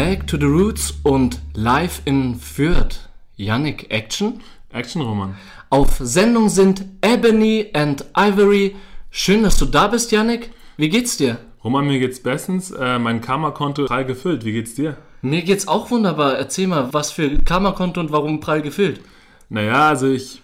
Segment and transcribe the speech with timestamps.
[0.00, 3.10] Back to the Roots und live in Fürth.
[3.36, 4.40] Yannick, Action?
[4.72, 5.36] Action-Roman.
[5.68, 8.76] Auf Sendung sind Ebony and Ivory.
[9.10, 10.52] Schön, dass du da bist, Yannick.
[10.78, 11.36] Wie geht's dir?
[11.62, 12.70] Roman, mir geht's bestens.
[12.70, 14.46] Äh, mein Karma-Konto prall gefüllt.
[14.46, 14.96] Wie geht's dir?
[15.20, 16.38] Mir geht's auch wunderbar.
[16.38, 19.02] Erzähl mal, was für Karma-Konto und warum prall gefüllt?
[19.50, 20.40] Naja, also ich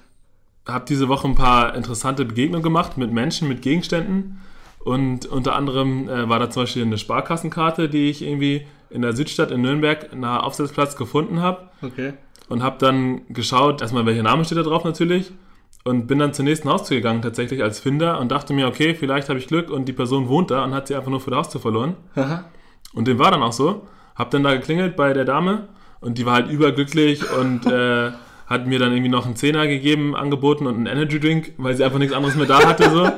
[0.67, 4.39] habe diese Woche ein paar interessante Begegnungen gemacht mit Menschen, mit Gegenständen.
[4.81, 9.15] Und unter anderem äh, war da zum Beispiel eine Sparkassenkarte, die ich irgendwie in der
[9.15, 11.69] Südstadt in Nürnberg nach Aufsatzplatz gefunden habe.
[11.83, 12.15] Okay.
[12.49, 15.33] Und habe dann geschaut, erstmal welcher Name steht da drauf natürlich.
[15.85, 18.19] Und bin dann zur nächsten Haustür gegangen, tatsächlich als Finder.
[18.21, 20.89] Und dachte mir, okay, vielleicht habe ich Glück und die Person wohnt da und hat
[20.89, 21.95] sie einfach nur vor der Haustür verloren.
[22.15, 22.45] Aha.
[22.95, 23.87] Und dem war dann auch so.
[24.15, 25.69] Hab dann da geklingelt bei der Dame
[26.01, 28.11] und die war halt überglücklich und äh,
[28.47, 31.85] hat mir dann irgendwie noch einen Zehner gegeben, angeboten und einen Energy Drink, weil sie
[31.85, 33.11] einfach nichts anderes mehr da hatte so.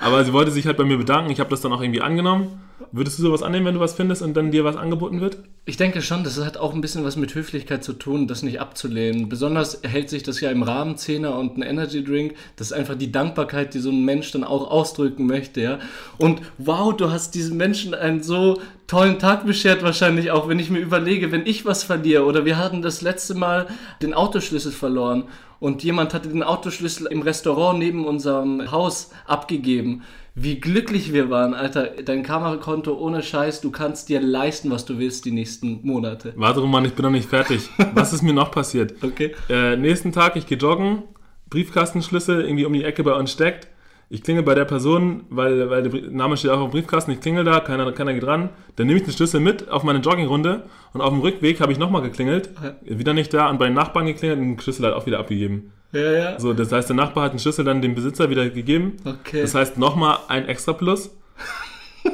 [0.00, 1.30] Aber sie wollte sich halt bei mir bedanken.
[1.30, 2.60] Ich habe das dann auch irgendwie angenommen.
[2.94, 5.38] Würdest du sowas annehmen, wenn du was findest und dann dir was angeboten wird?
[5.64, 8.60] Ich denke schon, das hat auch ein bisschen was mit Höflichkeit zu tun, das nicht
[8.60, 9.30] abzulehnen.
[9.30, 12.34] Besonders hält sich das ja im Rahmen Zehner und ein Energy Drink.
[12.56, 15.78] Das ist einfach die Dankbarkeit, die so ein Mensch dann auch ausdrücken möchte, ja.
[16.18, 20.68] Und wow, du hast diesen Menschen einen so tollen Tag beschert wahrscheinlich auch, wenn ich
[20.68, 23.68] mir überlege, wenn ich was verliere oder wir hatten das letzte Mal
[24.02, 25.24] den Autoschlüssel verloren
[25.60, 30.02] und jemand hatte den Autoschlüssel im Restaurant neben unserem Haus abgegeben.
[30.34, 31.90] Wie glücklich wir waren, Alter.
[32.04, 36.32] Dein Kamerakonto ohne Scheiß, du kannst dir leisten, was du willst die nächsten Monate.
[36.36, 37.68] Warte, Roman, ich bin noch nicht fertig.
[37.94, 38.94] Was ist mir noch passiert?
[39.02, 39.34] Okay.
[39.50, 41.02] Äh, nächsten Tag, ich gehe joggen,
[41.50, 43.68] Briefkastenschlüssel irgendwie um die Ecke bei uns steckt.
[44.08, 47.20] Ich klingel bei der Person, weil, weil der Name steht auch auf dem Briefkasten, ich
[47.20, 48.48] klingel da, keiner, keiner geht ran.
[48.76, 51.78] Dann nehme ich den Schlüssel mit auf meine Joggingrunde und auf dem Rückweg habe ich
[51.78, 52.50] nochmal geklingelt,
[52.82, 55.72] wieder nicht da und bei den Nachbarn geklingelt und den Schlüssel halt auch wieder abgegeben.
[55.92, 56.40] Ja, ja.
[56.40, 58.96] So, das heißt, der Nachbar hat den Schlüssel dann dem Besitzer wieder gegeben.
[59.04, 59.42] Okay.
[59.42, 61.10] Das heißt, nochmal ein extra Plus.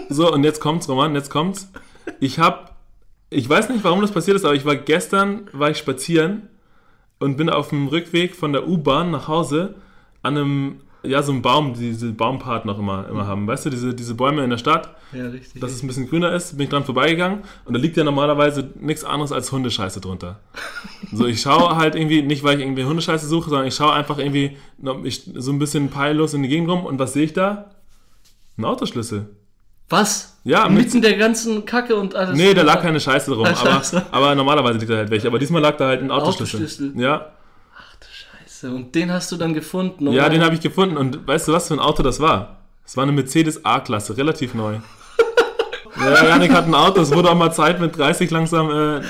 [0.08, 1.70] So, und jetzt kommt's, Roman, jetzt kommt's.
[2.20, 2.76] Ich hab,
[3.30, 6.48] ich weiß nicht, warum das passiert ist, aber ich war gestern, war ich spazieren
[7.18, 9.77] und bin auf dem Rückweg von der U-Bahn nach Hause
[10.22, 13.47] an einem, ja, so einem Baum, die diese Baumpart noch immer, immer haben.
[13.47, 15.61] Weißt du, diese, diese Bäume in der Stadt, ja, richtig.
[15.61, 18.69] dass es ein bisschen grüner ist, bin ich dran vorbeigegangen und da liegt ja normalerweise
[18.81, 20.41] nichts anderes als Hundescheiße drunter.
[21.13, 24.19] So, ich schaue halt irgendwie, nicht weil ich irgendwie Hundescheiße suche, sondern ich schaue einfach
[24.19, 24.57] irgendwie
[25.05, 27.70] ich, so ein bisschen peillos in die Gegend rum und was sehe ich da?
[28.59, 29.27] Ein Autoschlüssel.
[29.89, 30.36] was?
[30.45, 32.36] Ja, mit- Mitten der ganzen Kacke und alles.
[32.36, 35.29] Nee, da lag keine Scheiße drum, Ah, aber, aber normalerweise liegt da halt welche.
[35.29, 36.61] Aber diesmal lag da halt ein Autoschlüssel.
[36.61, 37.01] Autoschlüssel.
[37.01, 37.27] Ja,
[38.58, 38.74] Scheiße.
[38.74, 40.07] Und den hast du dann gefunden.
[40.13, 40.30] ja oder?
[40.30, 42.57] den habe ich gefunden und weißt du, was für ein Auto das war?
[42.85, 44.77] Es war eine Mercedes A-Klasse, relativ neu.
[46.01, 49.01] Ja, Janik hat ein Auto, es wurde auch mal Zeit mit 30 langsam äh,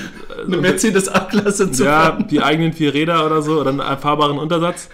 [0.47, 2.29] Eine Mercedes A-Klasse zu ja, fahren.
[2.31, 4.89] die eigenen vier Räder oder so oder einen erfahrbaren Untersatz.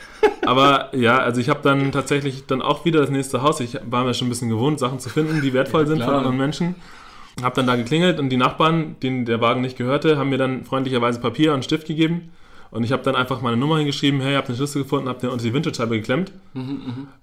[0.44, 3.60] Aber ja, also ich habe dann tatsächlich dann auch wieder das nächste Haus.
[3.60, 6.08] Ich war mir schon ein bisschen gewohnt, Sachen zu finden, die wertvoll sind klar.
[6.08, 6.74] von anderen Menschen.
[7.40, 10.64] Habe dann da geklingelt und die Nachbarn, denen der Wagen nicht gehörte, haben mir dann
[10.64, 12.32] freundlicherweise Papier und Stift gegeben.
[12.74, 15.20] Und ich habe dann einfach meine Nummer hingeschrieben, hey, ich habe den Schlüssel gefunden, habe
[15.20, 16.32] den unter die Windschutzscheibe geklemmt.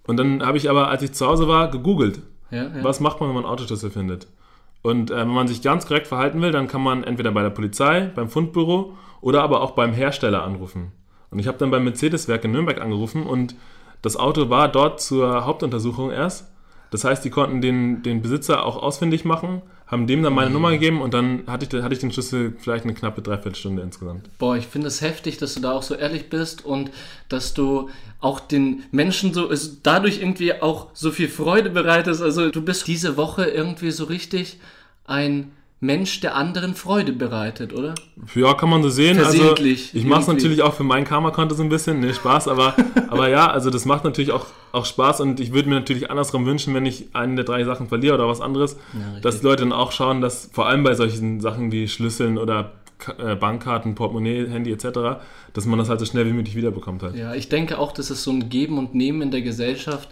[0.07, 2.21] Und dann habe ich aber, als ich zu Hause war, gegoogelt.
[2.51, 2.83] Ja, ja.
[2.83, 4.27] Was macht man, wenn man einen Autoschlüssel findet?
[4.81, 7.49] Und äh, wenn man sich ganz korrekt verhalten will, dann kann man entweder bei der
[7.49, 10.93] Polizei, beim Fundbüro oder aber auch beim Hersteller anrufen.
[11.31, 13.53] Und ich habe dann beim Mercedes-Werk in Nürnberg angerufen und
[14.01, 16.49] das Auto war dort zur Hauptuntersuchung erst.
[16.91, 19.61] Das heißt, die konnten den, den Besitzer auch ausfindig machen,
[19.91, 22.53] haben dem dann meine Nummer gegeben und dann hatte ich, den- hatte ich den Schlüssel
[22.57, 24.29] vielleicht eine knappe Dreiviertelstunde insgesamt.
[24.39, 26.89] Boah, ich finde es heftig, dass du da auch so ehrlich bist und
[27.29, 27.89] dass du
[28.21, 32.21] auch den Menschen so es dadurch irgendwie auch so viel Freude bereitest.
[32.21, 34.59] Also du bist diese Woche irgendwie so richtig
[35.05, 35.51] ein
[35.83, 37.95] Mensch, der anderen Freude bereitet, oder?
[38.35, 39.17] Ja, kann man so sehen.
[39.17, 41.99] Also ich mache es natürlich auch für mein Karma-Konto so ein bisschen.
[41.99, 42.75] Nee, Spaß, aber,
[43.09, 46.45] aber ja, also das macht natürlich auch, auch Spaß und ich würde mir natürlich andersrum
[46.45, 49.23] wünschen, wenn ich eine der drei Sachen verliere oder was anderes, richtig.
[49.23, 52.73] dass die Leute dann auch schauen, dass vor allem bei solchen Sachen wie Schlüsseln oder
[53.17, 57.15] äh, Bankkarten, Portemonnaie, Handy etc., dass man das halt so schnell wie möglich wiederbekommt halt.
[57.15, 60.09] Ja, ich denke auch, das ist so ein Geben und Nehmen in der Gesellschaft,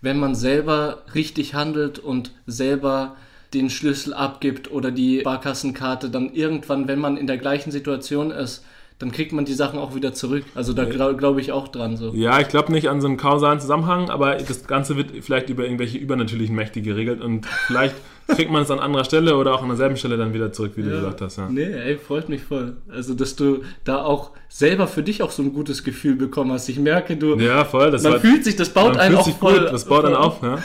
[0.00, 3.16] wenn man selber richtig handelt und selber
[3.54, 8.64] den Schlüssel abgibt oder die Barkassenkarte, dann irgendwann, wenn man in der gleichen Situation ist,
[9.00, 10.44] dann kriegt man die Sachen auch wieder zurück.
[10.54, 12.12] Also da glaube glaub ich auch dran so.
[12.14, 15.64] Ja, ich glaube nicht an so einen kausalen Zusammenhang, aber das Ganze wird vielleicht über
[15.64, 17.94] irgendwelche übernatürlichen Mächte geregelt und vielleicht
[18.28, 20.82] kriegt man es an anderer Stelle oder auch an derselben Stelle dann wieder zurück, wie
[20.82, 21.38] du gesagt hast.
[21.38, 21.48] Ja.
[21.50, 22.76] Nee, ey, freut mich voll.
[22.90, 26.68] Also, dass du da auch selber für dich auch so ein gutes Gefühl bekommen hast.
[26.68, 27.90] Ich merke, du, Ja, voll.
[27.90, 29.60] Das man war, fühlt sich, das baut einen auch voll.
[29.60, 29.72] gut.
[29.72, 30.42] Das baut einen auf.
[30.42, 30.58] Ja.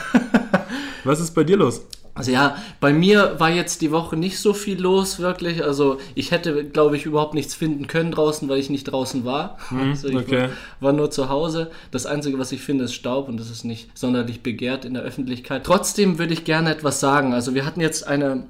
[1.04, 1.86] Was ist bei dir los?
[2.16, 5.62] Also ja, bei mir war jetzt die Woche nicht so viel los, wirklich.
[5.62, 9.58] Also ich hätte, glaube ich, überhaupt nichts finden können draußen, weil ich nicht draußen war.
[9.70, 10.40] also ich Hm, okay.
[10.40, 10.48] war,
[10.80, 11.70] war nur zu Hause.
[11.90, 15.02] Das Einzige, was ich finde, ist Staub und das ist nicht sonderlich begehrt in der
[15.02, 15.64] Öffentlichkeit.
[15.64, 17.34] Trotzdem würde ich gerne etwas sagen.
[17.34, 18.46] Also wir hatten jetzt eine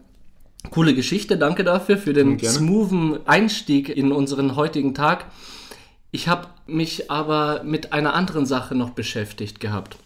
[0.70, 2.56] Coole Geschichte, danke dafür, für den Gerne.
[2.56, 5.26] smoothen Einstieg in unseren heutigen Tag.
[6.12, 9.96] Ich habe mich aber mit einer anderen Sache noch beschäftigt gehabt.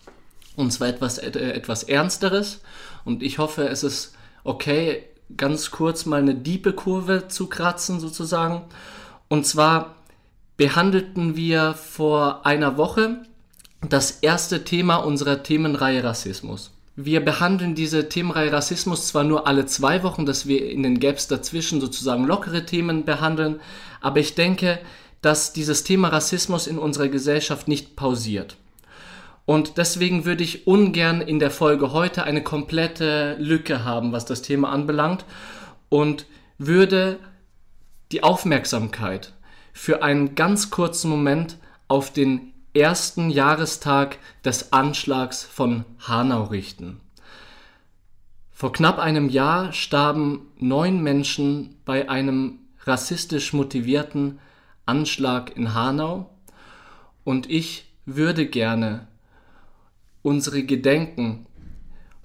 [0.57, 2.61] Und zwar etwas, äh, etwas Ernsteres.
[3.05, 4.15] Und ich hoffe, es ist
[4.45, 5.05] okay,
[5.37, 8.63] ganz kurz mal eine diepe Kurve zu kratzen, sozusagen.
[9.29, 9.97] Und zwar
[10.57, 13.23] behandelten wir vor einer Woche
[13.89, 16.71] das erste Thema unserer Themenreihe Rassismus.
[16.97, 21.29] Wir behandeln diese Themenreihe Rassismus zwar nur alle zwei Wochen, dass wir in den Gaps
[21.29, 23.61] dazwischen sozusagen lockere Themen behandeln,
[24.03, 24.79] aber ich denke,
[25.23, 28.57] dass dieses Thema Rassismus in unserer Gesellschaft nicht pausiert.
[29.47, 34.43] Und deswegen würde ich ungern in der Folge heute eine komplette Lücke haben, was das
[34.43, 35.25] Thema anbelangt
[35.89, 36.27] und
[36.59, 37.19] würde
[38.13, 39.33] die Aufmerksamkeit
[39.73, 41.57] für einen ganz kurzen Moment
[41.89, 47.01] auf den ersten Jahrestag des Anschlags von Hanau richten.
[48.53, 54.39] Vor knapp einem Jahr starben neun Menschen bei einem rassistisch motivierten
[54.87, 56.31] Anschlag in Hanau
[57.25, 59.09] und ich würde gerne
[60.23, 61.47] unsere Gedenken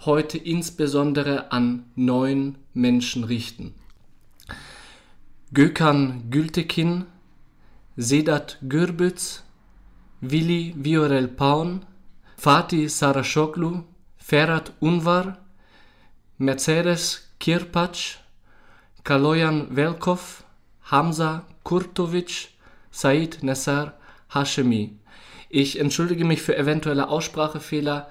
[0.05, 3.73] heute insbesondere an neun Menschen richten.
[5.53, 7.05] Gökhan Gültekin,
[7.97, 9.43] Sedat Gürbüz,
[10.21, 11.85] Willi Viorel Paun,
[12.37, 13.83] Fatih Sarashoglu,
[14.17, 15.37] Ferhat Unvar,
[16.37, 18.17] Mercedes Kirpac,
[19.03, 20.43] Kaloyan Velkov,
[20.81, 22.49] Hamza Kurtovic,
[22.91, 23.93] Said Nessar
[24.29, 24.97] Hashemi.
[25.49, 28.09] Ich entschuldige mich für eventuelle Aussprachefehler,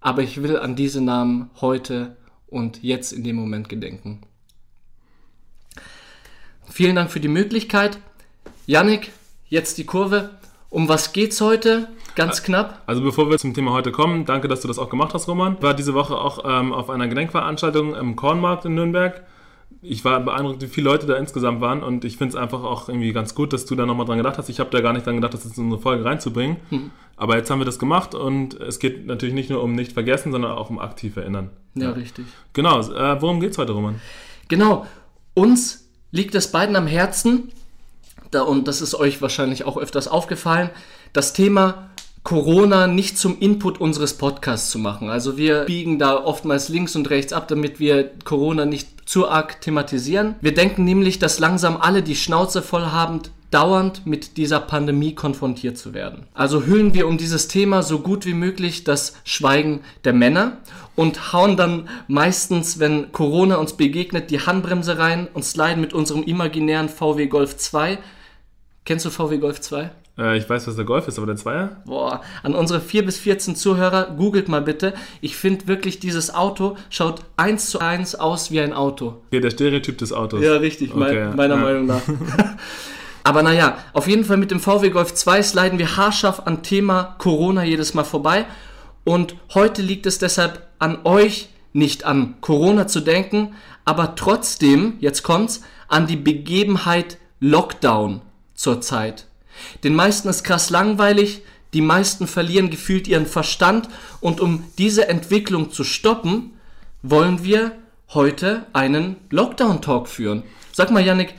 [0.00, 2.16] aber ich will an diese Namen heute
[2.46, 4.20] und jetzt in dem Moment gedenken.
[6.70, 7.98] Vielen Dank für die Möglichkeit.
[8.66, 9.12] Yannick,
[9.48, 10.30] jetzt die Kurve.
[10.70, 11.88] Um was geht's heute?
[12.14, 12.82] Ganz knapp.
[12.86, 15.54] Also bevor wir zum Thema heute kommen, danke, dass du das auch gemacht hast, Roman.
[15.54, 19.22] Ich war diese Woche auch ähm, auf einer Gedenkveranstaltung im Kornmarkt in Nürnberg.
[19.80, 22.88] Ich war beeindruckt, wie viele Leute da insgesamt waren und ich finde es einfach auch
[22.88, 24.48] irgendwie ganz gut, dass du da nochmal dran gedacht hast.
[24.48, 26.56] Ich habe da gar nicht dran gedacht, das in unsere Folge reinzubringen.
[26.70, 26.90] Hm.
[27.16, 30.32] Aber jetzt haben wir das gemacht und es geht natürlich nicht nur um nicht vergessen,
[30.32, 31.50] sondern auch um aktiv erinnern.
[31.74, 32.26] Ja, richtig.
[32.52, 34.00] Genau, äh, worum geht's heute, Roman?
[34.48, 34.86] Genau.
[35.34, 37.52] Uns liegt es beiden am Herzen,
[38.30, 40.70] da, und das ist euch wahrscheinlich auch öfters aufgefallen,
[41.12, 41.90] das Thema
[42.28, 45.08] Corona nicht zum Input unseres Podcasts zu machen.
[45.08, 49.62] Also wir biegen da oftmals links und rechts ab, damit wir Corona nicht zu arg
[49.62, 50.34] thematisieren.
[50.42, 55.78] Wir denken nämlich, dass langsam alle die Schnauze voll haben, dauernd mit dieser Pandemie konfrontiert
[55.78, 56.26] zu werden.
[56.34, 60.58] Also hüllen wir um dieses Thema so gut wie möglich das Schweigen der Männer
[60.96, 66.24] und hauen dann meistens, wenn Corona uns begegnet, die Handbremse rein und sliden mit unserem
[66.24, 67.96] imaginären VW Golf 2.
[68.84, 69.92] Kennst du VW Golf 2?
[70.18, 71.76] Äh, ich weiß, was der Golf ist, aber der Zweier?
[71.84, 74.94] Boah, an unsere 4 bis 14 Zuhörer, googelt mal bitte.
[75.20, 79.22] Ich finde wirklich, dieses Auto schaut eins zu eins aus wie ein Auto.
[79.28, 80.42] Okay, der Stereotyp des Autos.
[80.42, 81.62] Ja, richtig, mein, Okay, meiner ja.
[81.62, 82.02] Meinung nach.
[83.24, 87.16] Aber naja, auf jeden Fall mit dem VW Golf 2 sliden wir haarscharf an Thema
[87.18, 88.46] Corona jedes Mal vorbei.
[89.04, 93.54] Und heute liegt es deshalb an euch, nicht an Corona zu denken,
[93.84, 98.22] aber trotzdem, jetzt kommt's, an die Begebenheit Lockdown
[98.54, 99.27] zurzeit.
[99.84, 101.42] Den meisten ist krass langweilig,
[101.74, 103.88] die meisten verlieren gefühlt ihren Verstand
[104.20, 106.52] und um diese Entwicklung zu stoppen,
[107.02, 107.72] wollen wir
[108.14, 110.42] heute einen Lockdown-Talk führen.
[110.72, 111.34] Sag mal, Yannick,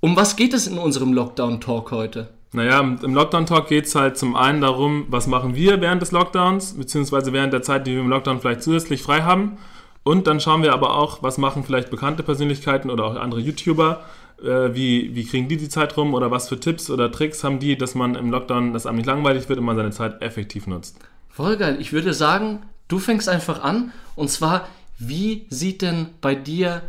[0.00, 2.28] um was geht es in unserem Lockdown-Talk heute?
[2.52, 6.74] Naja, im Lockdown-Talk geht es halt zum einen darum, was machen wir während des Lockdowns,
[6.74, 9.58] beziehungsweise während der Zeit, die wir im Lockdown vielleicht zusätzlich frei haben.
[10.04, 14.04] Und dann schauen wir aber auch, was machen vielleicht bekannte Persönlichkeiten oder auch andere YouTuber,
[14.42, 17.58] äh, wie, wie kriegen die die Zeit rum oder was für Tipps oder Tricks haben
[17.58, 20.66] die, dass man im Lockdown, dass einem nicht langweilig wird und man seine Zeit effektiv
[20.66, 20.98] nutzt.
[21.28, 21.76] Voll geil.
[21.80, 23.92] Ich würde sagen, du fängst einfach an.
[24.14, 26.82] Und zwar, wie sieht denn bei dir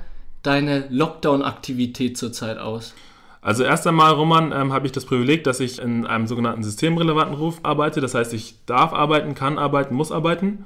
[0.43, 2.93] deine Lockdown-Aktivität zurzeit aus?
[3.41, 7.35] Also erst einmal, Roman, ähm, habe ich das Privileg, dass ich in einem sogenannten systemrelevanten
[7.35, 8.01] Ruf arbeite.
[8.01, 10.65] Das heißt, ich darf arbeiten, kann arbeiten, muss arbeiten,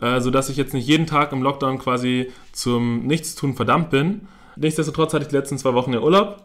[0.00, 4.28] äh, sodass ich jetzt nicht jeden Tag im Lockdown quasi zum Nichtstun verdammt bin.
[4.56, 6.42] Nichtsdestotrotz hatte ich die letzten zwei Wochen ja Urlaub.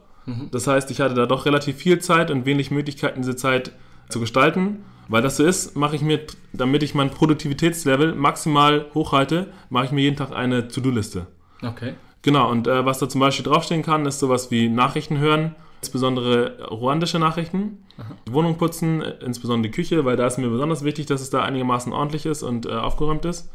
[0.52, 3.72] Das heißt, ich hatte da doch relativ viel Zeit und wenig Möglichkeiten, diese Zeit
[4.10, 4.84] zu gestalten.
[5.08, 6.22] Weil das so ist, mache ich mir,
[6.54, 11.28] damit ich mein Produktivitätslevel maximal hochhalte, mache ich mir jeden Tag eine To-Do-Liste.
[11.64, 11.96] Okay.
[12.22, 16.68] Genau, und äh, was da zum Beispiel draufstehen kann, ist sowas wie Nachrichten hören, insbesondere
[16.70, 17.84] ruandische Nachrichten,
[18.28, 21.32] die Wohnung putzen, äh, insbesondere die Küche, weil da ist mir besonders wichtig, dass es
[21.32, 23.50] da einigermaßen ordentlich ist und äh, aufgeräumt ist.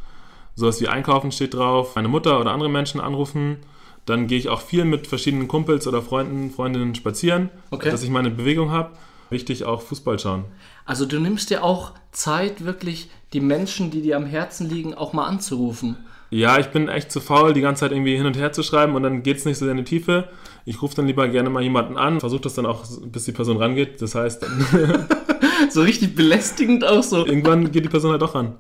[0.57, 3.59] Sowas wie Einkaufen steht drauf, meine Mutter oder andere Menschen anrufen.
[4.07, 7.91] Dann gehe ich auch viel mit verschiedenen Kumpels oder Freunden, Freundinnen spazieren, Okay.
[7.91, 8.93] dass ich meine Bewegung habe.
[9.31, 10.45] Wichtig auch Fußball schauen.
[10.85, 15.13] Also du nimmst dir auch Zeit, wirklich die Menschen, die dir am Herzen liegen, auch
[15.13, 15.97] mal anzurufen
[16.31, 18.95] Ja, ich bin echt zu faul, die ganze Zeit irgendwie hin und her zu schreiben
[18.95, 20.29] und dann geht es nicht so sehr in die Tiefe.
[20.65, 23.57] Ich rufe dann lieber gerne mal jemanden an, versuche das dann auch, bis die Person
[23.57, 24.01] rangeht.
[24.01, 25.07] Das heißt, dann
[25.71, 27.27] So richtig belästigend auch so.
[27.27, 28.55] irgendwann geht die Person halt doch ran.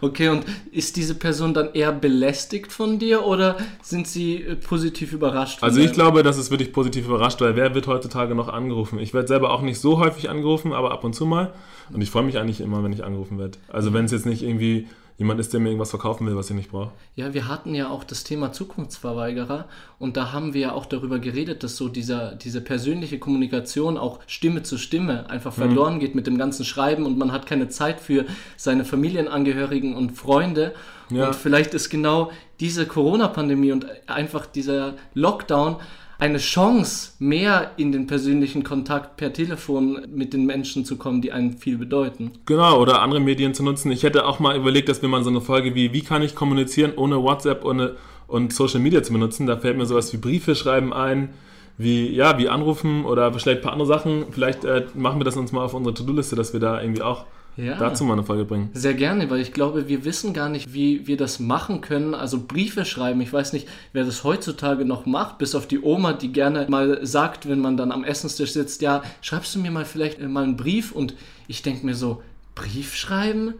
[0.00, 5.12] Okay, und ist diese Person dann eher belästigt von dir oder sind sie äh, positiv
[5.12, 5.60] überrascht?
[5.60, 8.98] von Also ich glaube, das ist wirklich positiv überrascht, weil wer wird heutzutage noch angerufen?
[8.98, 11.52] Ich werde selber auch nicht so häufig angerufen, aber ab und zu mal.
[11.92, 13.58] Und ich freue mich eigentlich immer, wenn ich angerufen werde.
[13.68, 14.86] Also wenn es jetzt nicht irgendwie
[15.18, 16.92] jemand ist, der mir irgendwas verkaufen will, was ich nicht brauche.
[17.16, 19.66] Ja, wir hatten ja auch das Thema Zukunftsverweigerer
[19.98, 24.20] und da haben wir ja auch darüber geredet, dass so dieser, diese persönliche Kommunikation auch
[24.26, 25.60] Stimme zu Stimme einfach Mhm.
[25.62, 28.24] verloren geht mit dem ganzen Schreiben und man hat keine Zeit für
[28.56, 30.72] seine Familienangehörigen und Freunde.
[31.10, 31.26] Ja.
[31.28, 35.76] Und vielleicht ist genau diese Corona-Pandemie und einfach dieser Lockdown
[36.18, 41.30] eine Chance, mehr in den persönlichen Kontakt per Telefon mit den Menschen zu kommen, die
[41.30, 42.32] einem viel bedeuten.
[42.44, 43.92] Genau, oder andere Medien zu nutzen.
[43.92, 46.34] Ich hätte auch mal überlegt, dass wir mal so eine Folge wie Wie kann ich
[46.34, 47.96] kommunizieren, ohne WhatsApp ohne,
[48.26, 49.46] und Social Media zu benutzen.
[49.46, 51.30] Da fällt mir sowas wie Briefe schreiben ein,
[51.76, 54.26] wie, ja, wie anrufen oder vielleicht ein paar andere Sachen.
[54.32, 57.26] Vielleicht äh, machen wir das uns mal auf unsere To-Do-Liste, dass wir da irgendwie auch
[57.58, 57.76] Ja.
[57.76, 58.70] dazu mal eine Folge bringen.
[58.72, 62.14] Sehr gerne, weil ich glaube, wir wissen gar nicht, wie wir das machen können.
[62.14, 66.12] Also Briefe schreiben, ich weiß nicht, wer das heutzutage noch macht, bis auf die Oma,
[66.12, 69.84] die gerne mal sagt, wenn man dann am Essenstisch sitzt, ja, schreibst du mir mal
[69.84, 70.92] vielleicht äh, mal einen Brief?
[70.92, 71.14] Und
[71.48, 72.22] ich denke mir so,
[72.54, 73.54] Brief schreiben?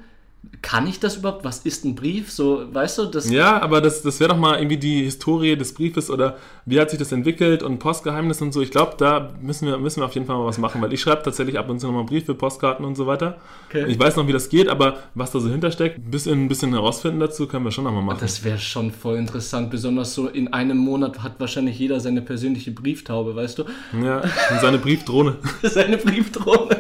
[0.61, 1.45] Kann ich das überhaupt?
[1.45, 2.33] Was ist ein Brief?
[2.33, 5.73] So, weißt du, das Ja, aber das, das wäre doch mal irgendwie die Historie des
[5.73, 8.61] Briefes oder wie hat sich das entwickelt und Postgeheimnis und so.
[8.61, 11.01] Ich glaube, da müssen wir, müssen wir auf jeden Fall mal was machen, weil ich
[11.01, 13.37] schreibe tatsächlich ab und zu nochmal Briefe, Postkarten und so weiter.
[13.69, 13.87] Okay.
[13.89, 16.73] Ich weiß noch, wie das geht, aber was da so hintersteckt, ein bisschen, ein bisschen
[16.73, 18.19] herausfinden dazu, können wir schon nochmal machen.
[18.21, 22.73] Das wäre schon voll interessant, besonders so in einem Monat hat wahrscheinlich jeder seine persönliche
[22.73, 23.65] Brieftaube, weißt du?
[24.03, 25.37] Ja, und seine Briefdrohne.
[25.63, 26.77] seine Briefdrohne.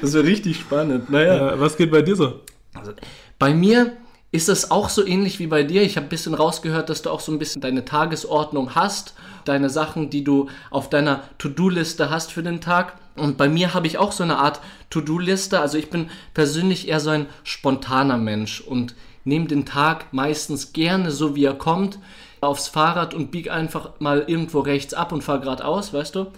[0.00, 1.10] Das wäre richtig spannend.
[1.10, 1.34] Naja.
[1.34, 2.40] Ja, was geht bei dir so?
[2.82, 2.94] Also,
[3.38, 3.96] bei mir
[4.32, 5.82] ist es auch so ähnlich wie bei dir.
[5.82, 9.68] Ich habe ein bisschen rausgehört, dass du auch so ein bisschen deine Tagesordnung hast, deine
[9.68, 12.94] Sachen, die du auf deiner To-Do-Liste hast für den Tag.
[13.14, 15.60] Und bei mir habe ich auch so eine Art To-Do-Liste.
[15.60, 21.10] Also ich bin persönlich eher so ein spontaner Mensch und nehme den Tag meistens gerne
[21.10, 21.98] so, wie er kommt,
[22.40, 26.32] aufs Fahrrad und bieg einfach mal irgendwo rechts ab und fahre geradeaus, weißt du?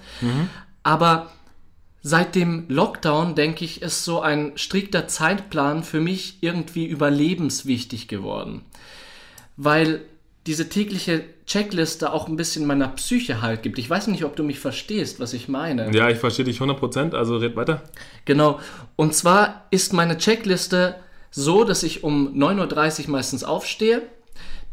[0.83, 1.31] Aber
[2.07, 8.61] Seit dem Lockdown, denke ich, ist so ein strikter Zeitplan für mich irgendwie überlebenswichtig geworden.
[9.57, 10.03] Weil
[10.47, 13.79] diese tägliche Checkliste auch ein bisschen meiner Psyche halt gibt.
[13.79, 15.97] Ich weiß nicht, ob du mich verstehst, was ich meine.
[15.97, 17.83] Ja, ich verstehe dich 100%, also red weiter.
[18.27, 18.61] Genau.
[18.97, 20.97] Und zwar ist meine Checkliste
[21.31, 24.03] so, dass ich um 9.30 Uhr meistens aufstehe.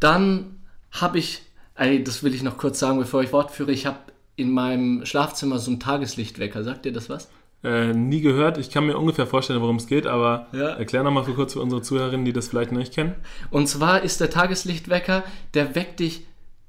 [0.01, 0.59] Dann
[0.91, 1.43] habe ich,
[1.75, 3.99] ey, das will ich noch kurz sagen, bevor ich fortführe, ich habe
[4.41, 6.63] in meinem Schlafzimmer so einen Tageslichtwecker.
[6.63, 7.29] Sagt dir das was?
[7.63, 8.57] Äh, nie gehört.
[8.57, 10.69] Ich kann mir ungefähr vorstellen, worum es geht, aber Ja.
[10.69, 13.13] erklär nochmal für kurz für unsere Zuhörerinnen, die das vielleicht noch nicht kennen.
[13.51, 16.25] Und zwar ist der Tageslichtwecker, der weckt dich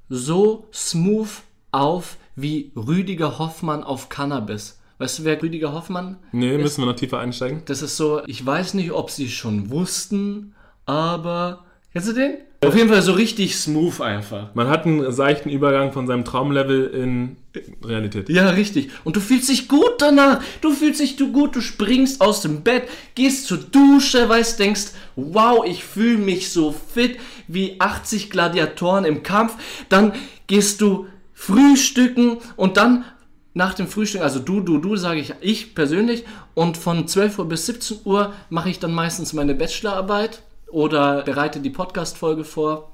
[0.09, 1.29] so smooth
[1.71, 4.79] auf wie Rüdiger Hoffmann auf Cannabis.
[4.99, 7.63] Weißt du, wer Rüdiger Hoffmann Nee, müssen wir noch tiefer einsteigen.
[7.65, 10.53] Das ist so, ich weiß nicht, ob sie schon wussten,
[10.85, 11.65] aber.
[11.91, 12.37] Kennst du den?
[12.67, 14.53] Auf jeden Fall so richtig smooth einfach.
[14.53, 17.37] Man hat einen seichten Übergang von seinem Traumlevel in
[17.83, 18.29] Realität.
[18.29, 18.89] Ja, richtig.
[19.03, 20.41] Und du fühlst dich gut danach.
[20.61, 22.83] Du fühlst dich du gut, du springst aus dem Bett,
[23.15, 27.17] gehst zur Dusche, weißt, denkst, wow, ich fühle mich so fit
[27.47, 29.55] wie 80 Gladiatoren im Kampf.
[29.89, 30.13] Dann
[30.47, 33.05] gehst du frühstücken und dann
[33.53, 36.23] nach dem Frühstück, also du, du, du, sage ich, ich persönlich,
[36.55, 40.41] und von 12 Uhr bis 17 Uhr mache ich dann meistens meine Bachelorarbeit
[40.73, 42.91] oder bereite die Podcast-Folge vor,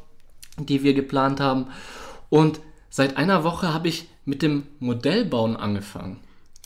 [0.57, 1.67] die wir geplant haben.
[2.29, 2.59] Und
[2.89, 6.19] seit einer Woche habe ich mit dem Modellbauen angefangen.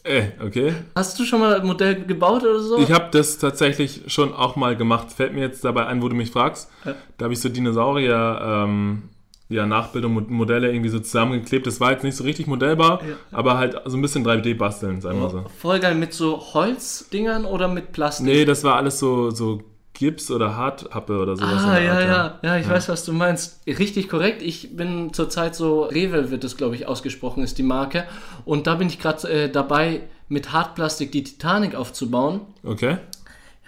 [0.03, 0.73] Äh, okay.
[0.95, 2.77] Hast du schon mal ein Modell gebaut oder so?
[2.79, 5.13] Ich habe das tatsächlich schon auch mal gemacht.
[5.13, 6.69] Fällt mir jetzt dabei ein, wo du mich fragst.
[6.83, 6.95] Ja.
[7.17, 9.03] Da habe ich so Dinosaurier, ähm,
[9.49, 11.67] ja, Nachbildung, Mo- Modelle irgendwie so zusammengeklebt.
[11.67, 13.15] Das war jetzt nicht so richtig modellbar, Ja.
[13.31, 15.45] aber halt so ein bisschen 3D basteln, sagen wir so.
[15.61, 18.25] Voll geil, mit so Holzdingern oder mit Plastik?
[18.25, 19.61] Nee, das war alles so, so
[20.03, 21.63] Gips oder Hartpappe oder sowas.
[21.63, 23.61] in Ah, der ja, Art, ja, ja, ich weiß, was du meinst.
[23.65, 24.41] Richtig korrekt.
[24.41, 28.03] Ich bin zurzeit so, Rewe wird das, glaube ich, ausgesprochen, ist die Marke.
[28.43, 32.41] Und da bin ich gerade äh, dabei, mit Hartplastik die Titanic aufzubauen.
[32.65, 32.97] Okay.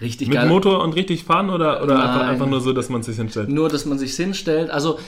[0.01, 0.47] Richtig Mit geil.
[0.49, 3.47] Motor und richtig fahren oder, oder einfach, einfach nur so, dass man sich hinstellt?
[3.47, 4.69] Nur, dass man sich hinstellt.
[4.69, 4.99] Also,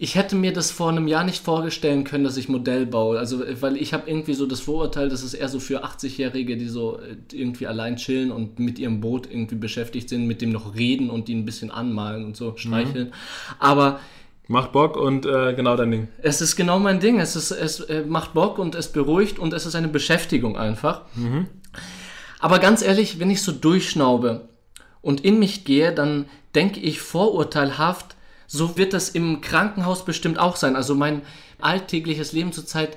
[0.00, 3.18] ich hätte mir das vor einem Jahr nicht vorstellen können, dass ich Modell baue.
[3.18, 6.68] Also, weil ich habe irgendwie so das Vorurteil, dass es eher so für 80-Jährige, die
[6.68, 10.76] so äh, irgendwie allein chillen und mit ihrem Boot irgendwie beschäftigt sind, mit dem noch
[10.76, 13.12] reden und die ein bisschen anmalen und so streicheln.
[13.58, 13.98] Aber
[14.46, 16.08] Macht Bock und äh, genau dein Ding.
[16.22, 17.20] es ist genau mein Ding.
[17.20, 21.02] Es, ist, es äh, macht Bock und es beruhigt und es ist eine Beschäftigung einfach.
[22.38, 24.48] Aber ganz ehrlich, wenn ich so durchschnaube
[25.02, 28.16] und in mich gehe, dann denke ich vorurteilhaft,
[28.48, 30.74] so wird das im Krankenhaus bestimmt auch sein.
[30.74, 31.22] Also mein
[31.60, 32.96] alltägliches Leben zurzeit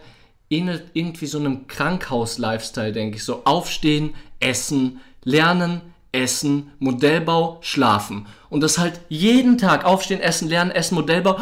[0.50, 3.24] ähnelt irgendwie so einem Krankenhaus-Lifestyle, denke ich.
[3.24, 5.82] So aufstehen, essen, lernen,
[6.14, 8.28] essen, Modellbau, schlafen.
[8.50, 11.40] Und das halt jeden Tag aufstehen, essen, lernen, essen, Modellbau.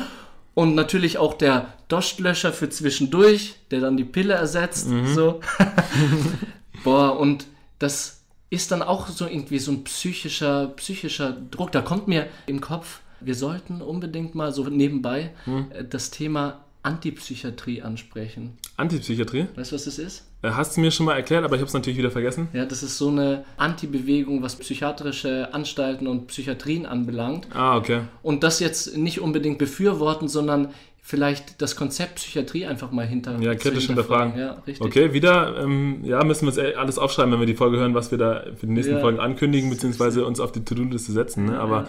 [0.56, 4.88] Und natürlich auch der Dostlöscher für zwischendurch, der dann die Pille ersetzt.
[5.06, 5.40] So.
[6.84, 7.46] Boah, und
[7.78, 11.72] das ist dann auch so irgendwie so ein psychischer, psychischer Druck.
[11.72, 15.32] Da kommt mir im Kopf, wir sollten unbedingt mal so nebenbei
[15.72, 18.58] äh, das Thema Antipsychiatrie ansprechen.
[18.78, 19.48] Antipsychiatrie?
[19.56, 20.26] Weißt du, was das ist?
[20.42, 22.48] Äh, Hast du mir schon mal erklärt, aber ich habe es natürlich wieder vergessen.
[22.54, 27.48] Ja, das ist so eine Anti-Bewegung, was psychiatrische Anstalten und Psychiatrien anbelangt.
[27.54, 28.02] Ah, okay.
[28.24, 30.70] Und das jetzt nicht unbedingt befürworten, sondern
[31.02, 34.38] vielleicht das Konzept Psychiatrie einfach mal hinter Ja, kritisch zu hinterfragen.
[34.40, 34.82] Ja, richtig.
[34.86, 37.96] Okay, wieder, ähm, ja, müssen wir uns eh alles aufschreiben, wenn wir die Folge hören,
[37.96, 39.00] was wir da für die nächsten Ja.
[39.00, 41.46] Folgen ankündigen, beziehungsweise uns auf die To-Do-Liste setzen.
[41.46, 41.60] Ne?
[41.60, 41.88] Aber ja,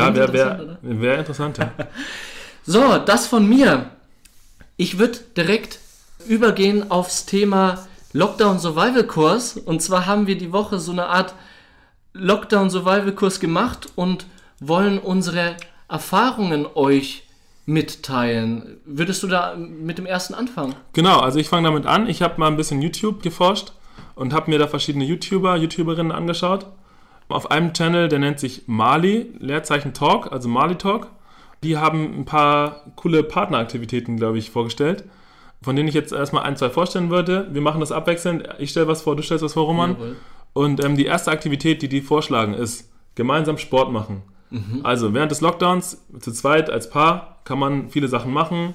[0.00, 1.58] Klingt wäre wär, interessant, wär interessant.
[1.58, 1.72] Ja.
[2.64, 3.90] So, das von mir.
[4.76, 5.80] Ich würde direkt
[6.28, 9.56] übergehen aufs Thema Lockdown Survival Kurs.
[9.56, 11.34] Und zwar haben wir die Woche so eine Art
[12.12, 14.26] Lockdown Survival Kurs gemacht und
[14.60, 15.56] wollen unsere
[15.88, 17.24] Erfahrungen euch
[17.66, 18.80] mitteilen.
[18.84, 20.74] Würdest du da mit dem ersten anfangen?
[20.92, 22.08] Genau, also ich fange damit an.
[22.08, 23.72] Ich habe mal ein bisschen YouTube geforscht
[24.14, 26.66] und habe mir da verschiedene YouTuber, YouTuberinnen angeschaut.
[27.32, 31.08] Auf einem Channel, der nennt sich Mali, Leerzeichen Talk, also Mali Talk.
[31.62, 35.04] Die haben ein paar coole Partneraktivitäten, glaube ich, vorgestellt,
[35.62, 37.48] von denen ich jetzt erstmal ein, zwei vorstellen würde.
[37.52, 38.48] Wir machen das abwechselnd.
[38.58, 39.92] Ich stelle was vor, du stellst was vor, Roman.
[39.92, 40.16] Jawohl.
[40.54, 44.22] Und ähm, die erste Aktivität, die die vorschlagen, ist gemeinsam Sport machen.
[44.82, 48.74] Also während des Lockdowns zu zweit als Paar kann man viele Sachen machen.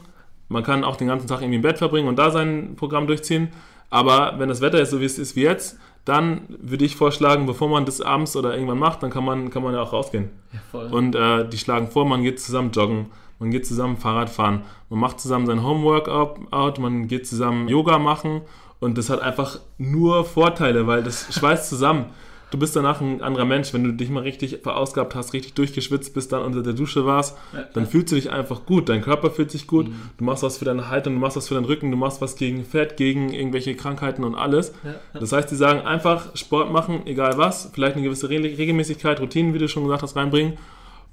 [0.49, 3.49] Man kann auch den ganzen Tag irgendwie im Bett verbringen und da sein Programm durchziehen.
[3.89, 7.45] Aber wenn das Wetter jetzt so wie es ist wie jetzt, dann würde ich vorschlagen,
[7.45, 10.29] bevor man das abends oder irgendwann macht, dann kann man, kann man ja auch rausgehen.
[10.53, 10.85] Ja, voll.
[10.87, 13.07] Und äh, die schlagen vor, man geht zusammen joggen,
[13.39, 18.41] man geht zusammen Fahrrad fahren, man macht zusammen sein Homeworkout, man geht zusammen Yoga machen
[18.79, 22.05] und das hat einfach nur Vorteile, weil das schweißt zusammen.
[22.49, 26.13] Du bist danach ein anderer Mensch, wenn du dich mal richtig verausgabt hast, richtig durchgeschwitzt
[26.13, 27.37] bist, dann unter der Dusche warst,
[27.73, 30.65] dann fühlst du dich einfach gut, dein Körper fühlt sich gut, du machst was für
[30.65, 33.75] deine Haltung, du machst was für deinen Rücken, du machst was gegen Fett, gegen irgendwelche
[33.75, 34.73] Krankheiten und alles.
[34.83, 34.95] Ja.
[35.19, 39.53] Das heißt, die sagen einfach Sport machen, egal was, vielleicht eine gewisse Re Regelmäßigkeit, Routinen,
[39.53, 40.53] wie du schon gesagt hast, reinbringen.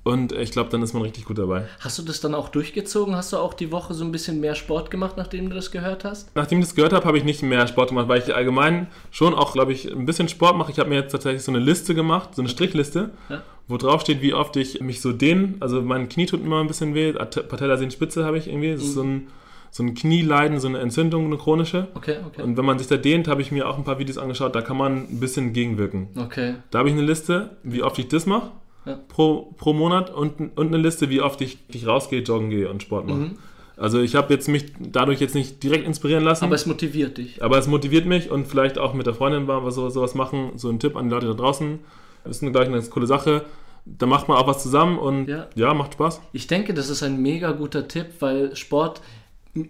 [0.05, 1.65] Und ich glaube, dann ist man richtig gut dabei.
[1.81, 3.17] Hast du das dann auch durchgezogen?
[3.17, 6.05] Hast du auch die Woche so ein bisschen mehr Sport gemacht, nachdem du das gehört
[6.05, 6.31] hast?
[6.37, 9.35] Nachdem ich das gehört habe, habe ich nicht mehr Sport gemacht, weil ich allgemein schon
[9.35, 10.71] auch, glaube ich, ein bisschen Sport mache.
[10.71, 13.43] Ich habe mir jetzt tatsächlich so eine Liste gemacht, so eine Strichliste, Ja.
[13.67, 15.55] wo drauf steht, wie oft ich mich so dehne.
[15.61, 18.73] Also mein Knie tut immer ein bisschen weh, At- Patellasehnenspitze habe ich irgendwie.
[18.73, 19.29] Das ist so ein,
[19.71, 21.89] so ein Knieleiden, so eine Entzündung, eine chronische.
[21.95, 22.43] Okay, okay.
[22.43, 24.61] Und wenn man sich da dehnt, habe ich mir auch ein paar Videos angeschaut, da
[24.61, 26.09] kann man ein bisschen gegenwirken.
[26.15, 26.57] Okay.
[26.71, 28.51] Da habe ich eine Liste, wie oft ich das mache
[28.87, 28.99] Ja.
[29.09, 32.83] pro, pro Monat und, und eine Liste, wie oft ich, ich rausgehe, joggen gehe und
[32.83, 33.19] Sport mache.
[33.19, 33.39] Mhm.
[33.77, 37.19] Also ich habe jetzt mich dadurch jetzt nicht direkt inspirieren lassen, Aber aber, es motiviert
[37.19, 37.43] dich.
[37.43, 40.79] es motiviert mich und vielleicht auch mit der Freundin mal so, sowas machen, so ein
[40.79, 41.81] Tipp an die Leute da draußen.
[42.23, 43.45] Das ist eine, gleich eine ganz coole Sache.
[43.87, 45.49] Da macht man auch was zusammen und Ja.
[45.57, 46.21] ja, macht Spaß.
[46.33, 49.01] Ich denke, das ist ein mega guter Tipp, weil Sport,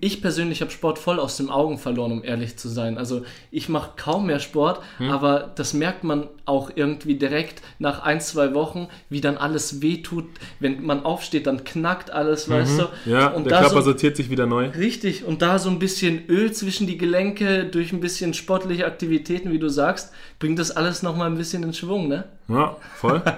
[0.00, 2.96] ich persönlich habe Sport voll aus den Augen verloren, um ehrlich zu sein.
[2.96, 5.10] Also ich mache kaum mehr Sport, Hm.
[5.10, 10.24] aber das merkt man auch irgendwie direkt nach ein, zwei Wochen, wie dann alles wehtut.
[10.58, 12.82] Wenn man aufsteht, dann knackt alles, weißt du.
[12.84, 13.12] Mhm.
[13.12, 14.68] Ja, und der Körper so, sortiert sich wieder neu.
[14.68, 19.52] Richtig, und da so ein bisschen Öl zwischen die Gelenke durch ein bisschen sportliche Aktivitäten,
[19.52, 22.24] wie du sagst, bringt das alles nochmal ein bisschen in Schwung, ne?
[22.48, 23.22] Ja, voll.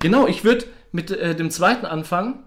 [0.00, 2.40] Genau, ich würde mit äh, dem zweiten anfangen.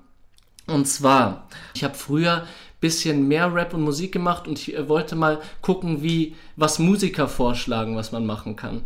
[0.68, 2.46] Und zwar, ich habe früher
[2.86, 7.28] bisschen mehr Rap und Musik gemacht und ich äh, wollte mal gucken, wie was Musiker
[7.28, 8.84] vorschlagen, was man machen kann.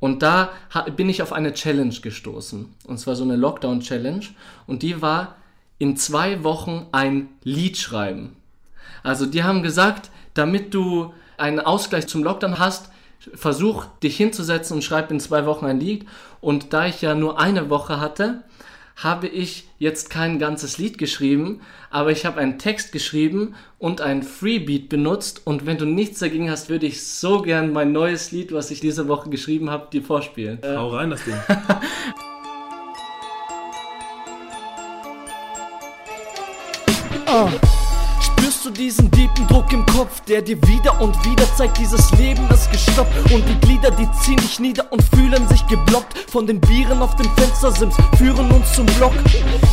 [0.00, 0.50] Und da
[0.96, 2.74] bin ich auf eine Challenge gestoßen.
[2.84, 4.26] Und zwar so eine Lockdown-Challenge.
[4.66, 5.36] Und die war
[5.78, 8.36] in zwei Wochen ein Lied schreiben.
[9.02, 12.90] Also die haben gesagt, damit du einen Ausgleich zum Lockdown hast,
[13.34, 16.04] versuch dich hinzusetzen und schreib in zwei Wochen ein Lied.
[16.40, 18.42] Und da ich ja nur eine Woche hatte,
[18.96, 24.22] habe ich jetzt kein ganzes Lied geschrieben, aber ich habe einen Text geschrieben und ein
[24.22, 25.42] Freebeat benutzt.
[25.44, 28.80] Und wenn du nichts dagegen hast, würde ich so gern mein neues Lied, was ich
[28.80, 30.62] diese Woche geschrieben habe, dir vorspielen.
[30.62, 31.34] Äh, Hau rein, das Ding.
[38.46, 42.48] Spürst du diesen tiefen Druck im Kopf, der dir wieder und wieder zeigt, dieses Leben
[42.50, 46.60] ist gestoppt und die Glieder, die ziehen dich nieder und fühlen sich geblockt von den
[46.60, 49.14] Bieren auf den Fenstersims, führen uns zum Block.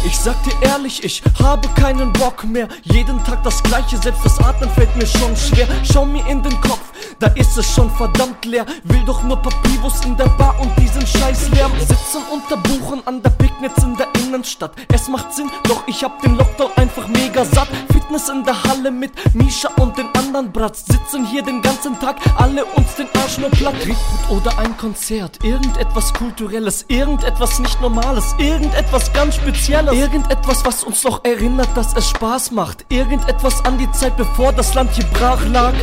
[0.04, 4.40] Ich sag dir ehrlich, ich habe keinen Bock mehr, jeden Tag das gleiche, selbst das
[4.40, 5.68] Atmen fällt mir schon schwer.
[5.84, 10.04] Schau mir in den Kopf, da ist es schon verdammt leer, will doch nur Papyrus
[10.04, 11.72] in der Bar und diesen Scheißlärm.
[11.80, 14.64] Sitzen unter Buchen an der Picknitz in der Innenstadt.
[14.64, 14.74] Innenstadt.
[14.94, 17.68] Es macht Sinn, doch ich hab den Lockdown einfach mega satt.
[17.92, 20.86] Fitness in der Halle mit Misha und den anderen Bratz.
[20.86, 23.76] Sitzen hier den ganzen Tag, alle uns den Arsch nur platt.
[23.82, 23.98] Tribut
[24.30, 29.94] oder ein Konzert, irgendetwas Kulturelles, irgendetwas nicht Normales, irgendetwas ganz Spezielles.
[29.94, 32.86] Irgendetwas, was uns noch erinnert, dass es Spaß macht.
[32.90, 35.74] Irgendetwas an die Zeit, bevor das Land hier brach lag.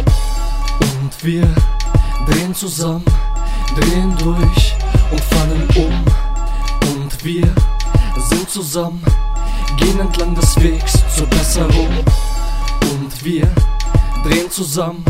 [0.80, 1.48] Und wir
[2.26, 3.04] drehen zusammen,
[3.74, 4.74] drehen durch
[5.10, 6.04] und fallen um.
[6.92, 7.52] Und wir
[8.20, 9.02] sind zusammen,
[9.76, 11.88] gehen entlang des Wegs zur Besserung.
[12.92, 13.48] Und wir
[14.24, 15.04] drehen zusammen,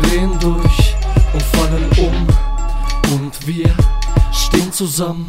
[0.00, 0.94] drehen durch
[1.32, 3.14] und fallen um.
[3.14, 3.70] Und wir
[4.32, 5.26] stehen zusammen,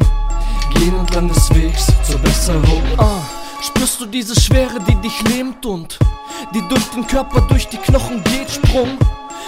[0.74, 2.82] gehen entlang des Wegs zur Besserung.
[2.98, 3.22] Ah,
[3.60, 5.98] spürst du diese Schwere, die dich lähmt und
[6.54, 8.98] die durch den Körper, durch die Knochen geht, Sprung?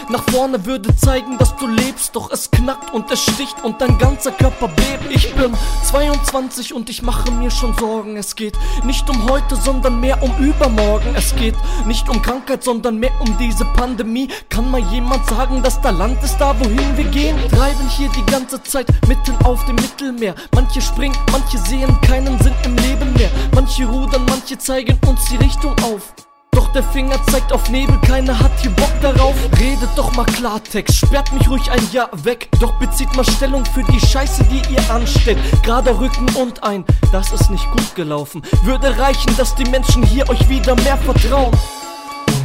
[0.09, 3.99] Nach vorne würde zeigen, dass du lebst, doch es knackt und es sticht und dein
[3.99, 5.11] ganzer Körper bebt.
[5.11, 5.53] Ich bin
[5.85, 8.17] 22 und ich mache mir schon Sorgen.
[8.17, 11.15] Es geht nicht um heute, sondern mehr um übermorgen.
[11.17, 14.29] Es geht nicht um Krankheit, sondern mehr um diese Pandemie.
[14.49, 17.37] Kann mal jemand sagen, dass da Land ist, da wohin wir gehen?
[17.51, 20.37] Treiben hier die ganze Zeit mitten auf dem Mittelmeer.
[20.55, 23.31] Manche springen, manche sehen keinen Sinn im Leben mehr.
[23.55, 26.15] Manche rudern, manche zeigen uns die Richtung auf.
[26.57, 29.35] Doch der Finger zeigt auf Nebel, keiner hat hier Bock darauf.
[29.61, 32.49] Redet doch mal Klartext, sperrt mich ruhig ein Jahr weg.
[32.59, 35.37] Doch bezieht mal Stellung für die Scheiße, die ihr anstellt.
[35.63, 38.41] Gerade Rücken und ein, das ist nicht gut gelaufen.
[38.63, 41.53] Würde reichen, dass die Menschen hier euch wieder mehr vertrauen.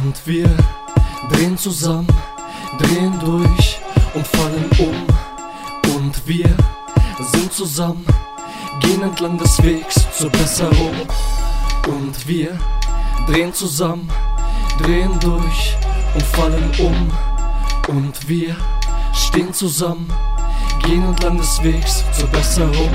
[0.04, 0.50] Und wir
[1.30, 2.06] drehen zusammen,
[2.76, 3.80] drehen durch
[4.12, 5.94] und fallen um.
[5.96, 6.54] Und wir
[7.32, 8.04] sind zusammen,
[8.80, 10.92] gehen entlang des Wegs zur Besserung.
[11.86, 12.58] Und wir
[13.26, 14.08] drehen zusammen,
[14.78, 15.76] drehen durch
[16.14, 17.10] und fallen um.
[17.96, 18.56] Und wir
[19.14, 20.12] stehen zusammen,
[20.84, 22.90] gehen entlang des Wegs zur Besserung.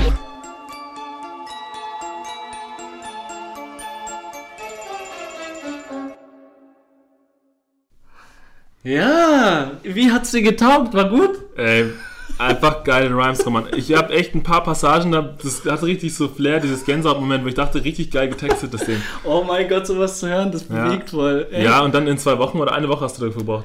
[8.84, 10.94] Ja, wie hat's dir getaugt?
[10.94, 11.36] War gut?
[11.56, 11.92] Ey,
[12.38, 13.64] einfach geile Rhymes, Roman.
[13.76, 17.48] Ich habe echt ein paar Passagen, da- das hatte richtig so Flair, dieses Gänsehaut-Moment, wo
[17.48, 19.02] ich dachte, richtig geil getextet, das Ding.
[19.24, 20.84] Oh mein Gott, sowas zu hören, das Ja.
[20.86, 21.46] bewegt voll.
[21.50, 21.64] Ey.
[21.64, 23.64] Ja, und dann in zwei Wochen oder eine Woche hast du dafür gebraucht.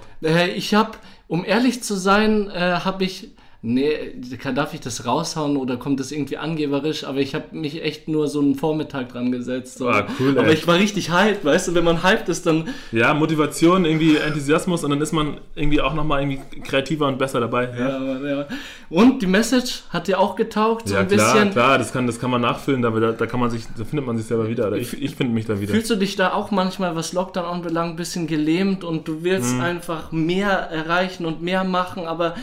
[0.55, 0.91] Ich habe,
[1.27, 3.29] um ehrlich zu sein, äh, habe ich.
[3.65, 4.13] Nee,
[4.55, 7.05] darf ich das raushauen oder kommt das irgendwie angeberisch?
[7.05, 9.77] Aber ich habe mich echt nur so einen Vormittag dran gesetzt.
[9.77, 9.87] So.
[9.87, 10.53] Ah, cool, Aber ey.
[10.53, 12.67] ich war richtig hyped, weißt du, wenn man hyped ist, dann.
[12.91, 17.39] Ja, Motivation, irgendwie Enthusiasmus und dann ist man irgendwie auch nochmal irgendwie kreativer und besser
[17.39, 17.69] dabei.
[17.79, 18.47] Ja, Ja, ja.
[18.89, 21.51] Und die Message hat dir auch getaugt, so ja ein klar, bisschen.
[21.51, 24.17] klar, das kann, das kann man nachfüllen, da, da, kann man sich, da findet man
[24.17, 24.67] sich selber wieder.
[24.67, 25.71] Oder ich, ich finde mich da wieder.
[25.71, 29.53] Fühlst du dich da auch manchmal, was Lockdown anbelangt, ein bisschen gelähmt und du willst
[29.55, 29.61] Mhm.
[29.61, 32.35] einfach mehr erreichen und mehr machen, aber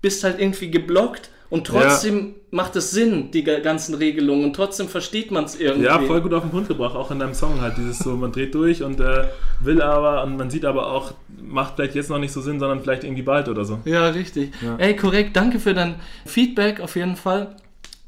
[0.00, 4.86] bist halt irgendwie geblockt und trotzdem macht es Sinn, die ga- ganzen Regelungen und trotzdem
[4.88, 5.86] versteht man es irgendwie.
[5.86, 7.76] Ja, voll gut auf den Punkt gebracht, auch in deinem Song halt.
[7.78, 9.28] Dieses so, man dreht durch und äh,
[9.60, 12.80] will aber und man sieht aber auch, macht vielleicht jetzt noch nicht so Sinn, sondern
[12.80, 13.80] vielleicht irgendwie bald oder so.
[13.84, 14.52] Ja, richtig.
[14.62, 14.76] Ja.
[14.76, 17.56] Ey, korrekt, danke für dein Feedback auf jeden Fall.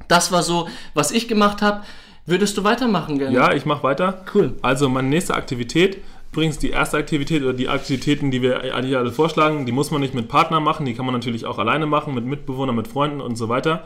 [0.08, 1.82] Das war so, was ich gemacht habe.
[2.26, 3.34] Würdest du weitermachen gerne?
[3.34, 4.24] Ja, ich mache weiter.
[4.34, 4.52] Cool.
[4.62, 5.98] Also meine nächste Aktivität,
[6.32, 10.00] übrigens die erste Aktivität oder die Aktivitäten, die wir eigentlich alle vorschlagen, die muss man
[10.00, 13.20] nicht mit Partner machen, die kann man natürlich auch alleine machen, mit Mitbewohnern, mit Freunden
[13.20, 13.84] und so weiter.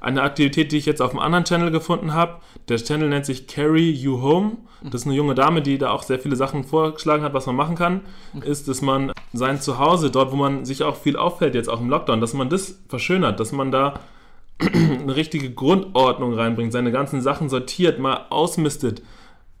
[0.00, 3.46] Eine Aktivität, die ich jetzt auf einem anderen Channel gefunden habe, der Channel nennt sich
[3.46, 4.58] Carry You Home.
[4.82, 7.56] Das ist eine junge Dame, die da auch sehr viele Sachen vorgeschlagen hat, was man
[7.56, 8.02] machen kann,
[8.44, 11.88] ist, dass man sein Zuhause, dort wo man sich auch viel auffällt, jetzt auch im
[11.88, 14.00] Lockdown, dass man das verschönert, dass man da
[14.60, 19.00] eine richtige Grundordnung reinbringt, seine ganzen Sachen sortiert, mal ausmistet.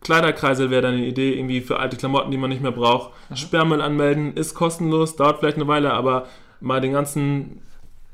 [0.04, 3.10] Kleiderkreisel wäre dann eine Idee, irgendwie für alte Klamotten, die man nicht mehr braucht.
[3.34, 6.26] Sperrmüll anmelden ist kostenlos, dauert vielleicht eine Weile, aber
[6.60, 7.62] mal den ganzen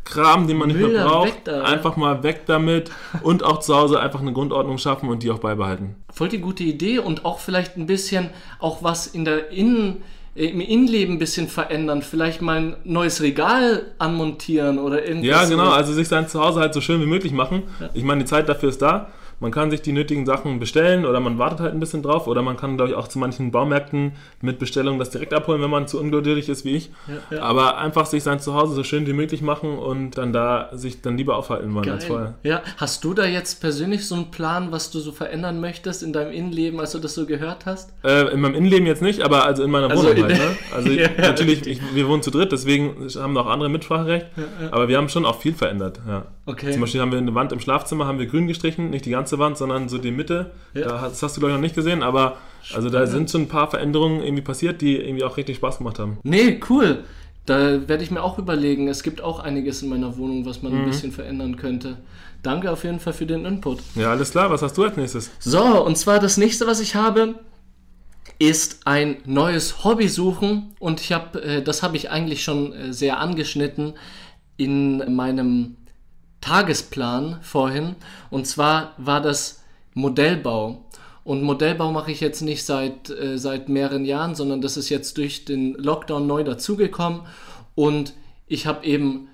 [0.05, 1.63] Kram, den man nicht Müll mehr braucht, da, ja.
[1.65, 2.91] einfach mal weg damit
[3.23, 5.97] und auch zu Hause einfach eine Grundordnung schaffen und die auch beibehalten.
[6.13, 10.03] Voll die gute Idee und auch vielleicht ein bisschen auch was in der Innen,
[10.35, 12.03] äh, im Innenleben ein bisschen verändern.
[12.03, 15.29] Vielleicht mal ein neues Regal anmontieren oder irgendwas.
[15.29, 17.65] Ja, genau, also sich sein Zuhause halt so schön wie möglich machen.
[17.95, 19.11] Ich meine, die Zeit dafür ist da.
[19.41, 22.43] Man kann sich die nötigen Sachen bestellen oder man wartet halt ein bisschen drauf oder
[22.43, 25.89] man kann, glaube ich, auch zu manchen Baumärkten mit Bestellung das direkt abholen, wenn man
[25.89, 26.91] zu ungeduldig ist wie ich.
[27.09, 27.43] Ja, ja.
[27.43, 31.17] Aber einfach sich sein Zuhause so schön wie möglich machen und dann da sich dann
[31.17, 32.35] lieber aufhalten wollen als vorher.
[32.43, 32.53] Geil.
[32.53, 36.13] Ja, hast du da jetzt persönlich so einen Plan, was du so verändern möchtest in
[36.13, 37.95] deinem Innenleben, als du das so gehört hast?
[38.05, 40.39] Äh, in meinem Innenleben jetzt nicht, aber also in meiner Also Wohnung in halt.
[40.39, 40.57] Ne?
[40.75, 44.27] Also Ja, natürlich, ich, wir wohnen zu dritt, deswegen haben noch andere Mitspracherecht.
[44.71, 46.01] Aber wir haben schon auch viel verändert.
[46.07, 46.25] Ja.
[46.51, 46.73] Okay.
[46.73, 49.39] Zum Beispiel haben wir eine Wand im Schlafzimmer haben wir grün gestrichen, nicht die ganze
[49.39, 50.51] Wand, sondern so die Mitte.
[50.75, 50.89] Ja.
[50.89, 52.37] Da, hast- das hast du glaube ich noch nicht gesehen, aber
[52.75, 55.99] also da sind schon ein paar Veränderungen irgendwie passiert, die irgendwie auch richtig Spaß gemacht
[55.99, 56.19] haben.
[56.23, 57.05] Nee, cool.
[57.47, 58.87] Da werde ich mir auch überlegen.
[58.89, 61.97] Es gibt auch einiges in meiner Wohnung, was man ein bisschen verändern könnte.
[62.43, 63.81] danke auf jeden Fall für den Input.
[63.97, 64.51] Ja, alles klar.
[64.51, 65.31] Was hast du als nächstes?
[65.41, 67.35] So, und zwar das nächste, was ich habe,
[68.39, 72.93] ist ein neues Hobby suchen und ich habe, äh, das habe ich eigentlich schon äh,
[72.93, 73.95] sehr angeschnitten
[74.57, 75.77] in meinem
[76.41, 77.97] Tagesplan vorhin.
[78.31, 79.63] Und zwar war das
[79.95, 80.85] Modellbau.
[81.25, 85.19] Und Modellbau mache ich jetzt nicht seit, äh, seit mehreren Jahren, sondern das ist jetzt
[85.19, 87.23] durch den Lockdown neu dazugekommen.
[87.75, 88.15] Und
[88.47, 89.29] ich habe eben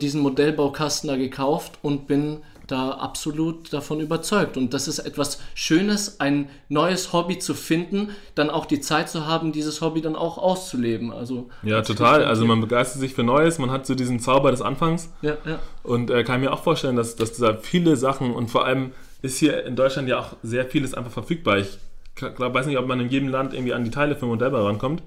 [0.00, 2.38] diesen Modellbaukasten da gekauft und bin
[2.70, 4.56] da absolut davon überzeugt.
[4.56, 9.26] Und das ist etwas Schönes, ein neues Hobby zu finden, dann auch die Zeit zu
[9.26, 11.12] haben, dieses Hobby dann auch auszuleben.
[11.12, 12.24] Also, Ja, total.
[12.24, 15.12] Also man begeistert sich für Neues, man hat so diesen Zauber des Anfangs.
[15.22, 15.58] ja, ja.
[15.82, 19.38] Und äh, kann mir auch vorstellen, dass, dass da viele Sachen und vor allem ist
[19.38, 21.58] hier in Deutschland ja auch sehr vieles einfach verfügbar.
[21.58, 21.78] Ich
[22.20, 25.02] glaub, weiß nicht, ob man in jedem Land irgendwie an die Teile für Modellbau rankommt.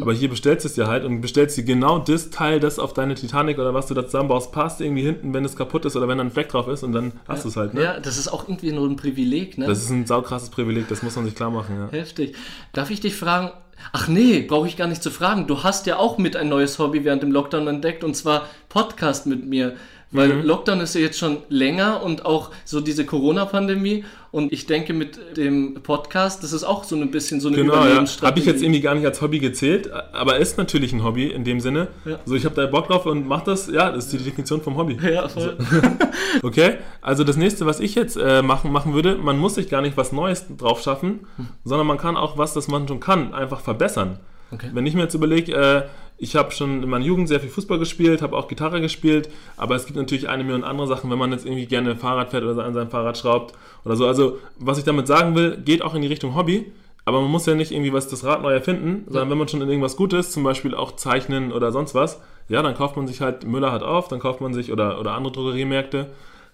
[0.00, 2.92] Aber hier bestellst du es dir halt und bestellst dir genau das Teil, das auf
[2.92, 6.08] deine Titanic oder was du da zusammenbaust, passt irgendwie hinten, wenn es kaputt ist oder
[6.08, 7.74] wenn da ein Fleck drauf ist und dann hast du es halt.
[7.74, 7.84] Ne?
[7.84, 9.66] ja, das ist auch irgendwie nur ein Privileg, ne?
[9.66, 11.76] Das ist ein saukrasses Privileg, das muss man sich klar machen.
[11.78, 11.98] Ja.
[11.98, 12.34] Heftig.
[12.72, 13.52] Darf ich dich fragen?
[13.92, 15.46] Ach nee, brauche ich gar nicht zu fragen.
[15.46, 19.26] Du hast ja auch mit ein neues Hobby während dem Lockdown entdeckt und zwar Podcast
[19.26, 19.76] mit mir.
[20.12, 20.42] Weil Mhm.
[20.42, 24.04] Lockdown ist ja jetzt schon länger und auch so diese Corona-Pandemie.
[24.32, 27.74] Und ich denke, mit dem Podcast, das ist auch so ein bisschen so eine Genau,
[27.74, 27.80] ja.
[27.80, 28.26] Überlebensstrategie.
[28.26, 31.44] Habe ich jetzt irgendwie gar nicht als Hobby gezählt, aber ist natürlich ein Hobby in
[31.44, 31.88] dem Sinne.
[32.04, 32.18] Ja.
[32.24, 33.68] So, ich habe da Bock drauf und mach das.
[33.68, 34.98] Ja, das ist die Definition vom Hobby.
[35.02, 35.56] Ja, voll.
[36.42, 39.82] Okay, also das nächste, was ich jetzt äh, machen, machen würde, man muss sich gar
[39.82, 41.26] nicht was Neues drauf schaffen,
[41.64, 44.20] sondern man kann auch was, das man schon kann, einfach verbessern.
[44.52, 44.70] Okay.
[44.72, 45.82] Wenn ich mir jetzt überlege, äh,
[46.22, 49.74] ich habe schon in meiner Jugend sehr viel Fußball gespielt, habe auch Gitarre gespielt, aber
[49.74, 52.62] es gibt natürlich eine Million andere Sachen, wenn man jetzt irgendwie gerne Fahrrad fährt oder
[52.62, 53.54] an seinem Fahrrad schraubt
[53.86, 54.06] oder so.
[54.06, 56.70] Also, was ich damit sagen will, geht auch in die Richtung Hobby,
[57.06, 59.62] aber man muss ja nicht irgendwie was das Rad neu erfinden, sondern wenn man schon
[59.62, 63.06] in irgendwas gut ist, zum Beispiel auch zeichnen oder sonst was, ja, dann kauft man
[63.06, 66.08] sich halt, Müller hat auf, dann kauft man sich, oder, oder andere Drogeriemärkte,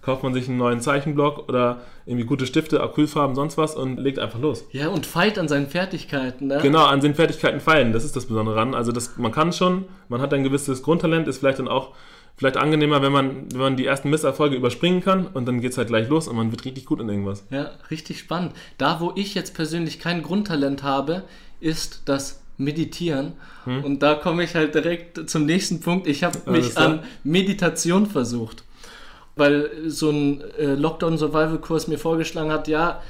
[0.07, 4.19] kauft man sich einen neuen Zeichenblock oder irgendwie gute Stifte, Acrylfarben, sonst was und legt
[4.19, 4.63] einfach los.
[4.71, 6.59] Ja, und feilt an seinen Fertigkeiten, ne?
[6.61, 8.73] Genau, an den Fertigkeiten feilen, das ist das Besondere ran.
[8.73, 11.93] Also das, man kann schon, man hat ein gewisses Grundtalent, ist vielleicht dann auch
[12.37, 15.77] vielleicht angenehmer, wenn man, wenn man die ersten Misserfolge überspringen kann und dann geht es
[15.77, 17.43] halt gleich los und man wird richtig gut in irgendwas.
[17.49, 18.53] Ja, richtig spannend.
[18.77, 21.23] Da, wo ich jetzt persönlich kein Grundtalent habe,
[21.59, 23.33] ist das Meditieren.
[23.65, 26.07] Und da komme ich halt direkt zum nächsten Punkt.
[26.07, 26.53] Ich habe Hm.
[26.53, 28.63] Mich an Meditation versucht.
[29.37, 33.01] Weil so ein äh, Lockdown-Survival-Kurs mir vorgeschlagen hat, ja,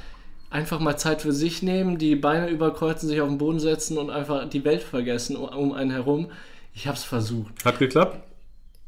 [0.50, 4.10] einfach mal Zeit für sich nehmen, die Beine überkreuzen, sich auf den Boden setzen und
[4.10, 6.28] einfach die Welt vergessen um, einen herum.
[6.74, 7.64] Ich habe es versucht.
[7.64, 8.20] Hat geklappt?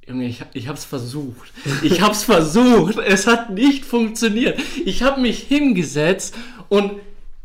[0.06, 1.52] Junge, ich, ich hab's versucht.
[1.82, 2.98] Ich hab's versucht.
[3.06, 4.58] Es hat nicht funktioniert.
[4.84, 6.34] Ich habe mich hingesetzt
[6.68, 6.92] und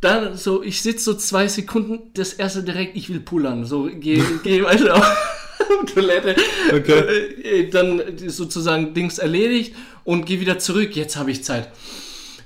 [0.01, 3.65] dann so, ich sitze so zwei Sekunden, das erste direkt, ich will pullern.
[3.65, 5.44] So, geh, geh weiter auf
[5.93, 6.35] Toilette.
[6.73, 6.99] Okay.
[7.43, 10.95] Äh, Dann sozusagen Dings erledigt und geh wieder zurück.
[10.95, 11.69] Jetzt habe ich Zeit.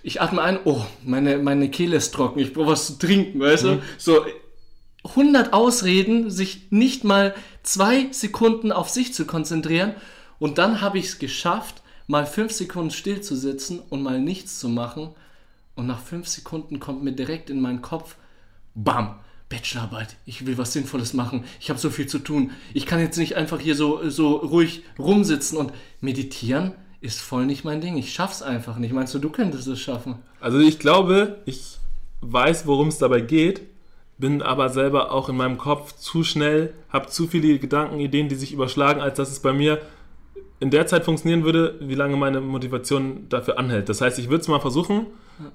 [0.03, 3.65] Ich atme ein, oh, meine, meine Kehle ist trocken, ich brauche was zu trinken, weißt
[3.65, 3.81] du?
[3.97, 4.25] So
[5.03, 9.93] 100 Ausreden, sich nicht mal zwei Sekunden auf sich zu konzentrieren.
[10.39, 14.59] Und dann habe ich es geschafft, mal fünf Sekunden still zu sitzen und mal nichts
[14.59, 15.09] zu machen.
[15.75, 18.15] Und nach fünf Sekunden kommt mir direkt in meinen Kopf,
[18.75, 22.51] bam, Bachelorarbeit, ich will was Sinnvolles machen, ich habe so viel zu tun.
[22.73, 27.63] Ich kann jetzt nicht einfach hier so, so ruhig rumsitzen und meditieren ist voll nicht
[27.63, 27.97] mein Ding.
[27.97, 28.93] Ich schaff's einfach nicht.
[28.93, 30.15] Meinst du, du könntest es schaffen?
[30.39, 31.77] Also ich glaube, ich
[32.21, 33.61] weiß, worum es dabei geht,
[34.17, 38.35] bin aber selber auch in meinem Kopf zu schnell, habe zu viele Gedanken, Ideen, die
[38.35, 39.81] sich überschlagen, als dass es bei mir
[40.59, 43.87] in der Zeit funktionieren würde, wie lange meine Motivation dafür anhält.
[43.89, 45.07] Das heißt, ich würde es mal versuchen,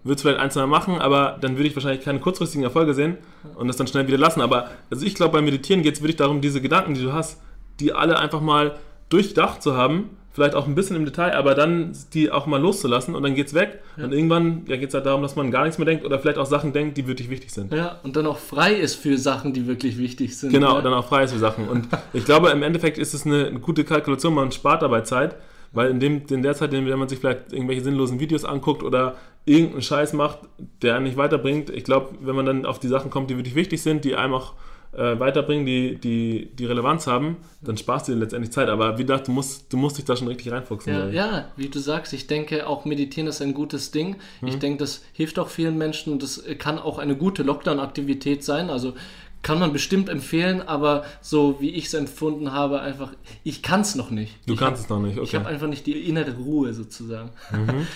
[0.03, 2.95] würde es vielleicht ein, zwei Mal machen, aber dann würde ich wahrscheinlich keine kurzfristigen Erfolge
[2.95, 3.19] sehen
[3.57, 4.41] und das dann schnell wieder lassen.
[4.41, 7.41] Aber also ich glaube, beim Meditieren geht es wirklich darum, diese Gedanken, die du hast,
[7.81, 8.77] die alle einfach mal
[9.11, 13.15] durchdacht zu haben, vielleicht auch ein bisschen im Detail, aber dann die auch mal loszulassen
[13.15, 13.79] und dann geht's weg.
[13.97, 16.39] Und irgendwann ja, geht es halt darum, dass man gar nichts mehr denkt oder vielleicht
[16.39, 17.73] auch Sachen denkt, die wirklich wichtig sind.
[17.73, 20.51] Ja, und dann auch frei ist für Sachen, die wirklich wichtig sind.
[20.51, 20.83] Genau, ja.
[20.83, 21.69] dann auch frei ist für Sachen.
[21.69, 25.37] Und ich glaube, im Endeffekt ist es eine, eine gute Kalkulation, man spart dabei Zeit,
[25.73, 28.83] weil in, dem, in der Zeit, in der man sich vielleicht irgendwelche sinnlosen Videos anguckt
[28.83, 30.41] oder irgendeinen Scheiß macht,
[30.83, 33.55] der einen nicht weiterbringt, ich glaube, wenn man dann auf die Sachen kommt, die wirklich
[33.55, 34.55] wichtig sind, die einem auch
[34.97, 38.69] äh, weiterbringen, die, die, die Relevanz haben, dann sparst du dir letztendlich Zeit.
[38.69, 40.93] Aber wie gesagt, du musst, du musst dich da schon richtig reinfuchsen.
[40.93, 41.15] Ja, ich.
[41.15, 44.17] ja, wie du sagst, ich denke, auch Meditieren ist ein gutes Ding.
[44.41, 44.49] Mhm.
[44.49, 48.71] Ich denke, das hilft auch vielen Menschen und das kann auch eine gute Lockdown-Aktivität sein.
[48.71, 48.95] Also
[49.43, 53.13] kann man bestimmt empfehlen, aber so wie ich es empfunden habe, einfach,
[53.45, 54.35] ich kann es noch nicht.
[54.47, 55.37] Du ich kannst hab, es noch nicht, Ich okay.
[55.37, 57.31] habe einfach nicht die innere Ruhe sozusagen.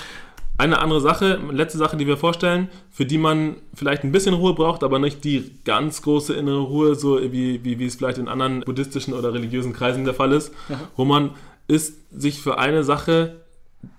[0.59, 4.55] Eine andere Sache, letzte Sache, die wir vorstellen, für die man vielleicht ein bisschen Ruhe
[4.55, 8.27] braucht, aber nicht die ganz große innere Ruhe, so wie, wie, wie es vielleicht in
[8.27, 10.53] anderen buddhistischen oder religiösen Kreisen der Fall ist,
[10.97, 11.31] wo man
[11.69, 13.37] ist, sich für eine Sache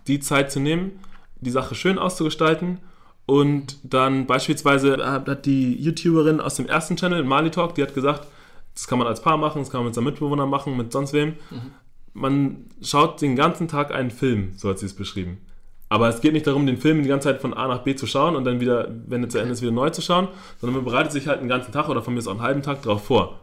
[0.07, 0.99] die Zeit zu nehmen,
[1.39, 2.79] die Sache schön auszugestalten
[3.25, 8.27] und dann beispielsweise hat die YouTuberin aus dem ersten Channel, Mali Talk, die hat gesagt,
[8.73, 11.13] das kann man als Paar machen, das kann man mit seinem Mitbewohner machen, mit sonst
[11.13, 11.35] wem.
[12.13, 15.37] Man schaut den ganzen Tag einen Film, so hat sie es beschrieben.
[15.89, 18.05] Aber es geht nicht darum, den Film die ganze Zeit von A nach B zu
[18.05, 20.27] schauen und dann wieder, wenn er zu Ende ist, wieder neu zu schauen,
[20.61, 22.61] sondern man bereitet sich halt einen ganzen Tag oder von mir ist auch einen halben
[22.61, 23.39] Tag drauf vor.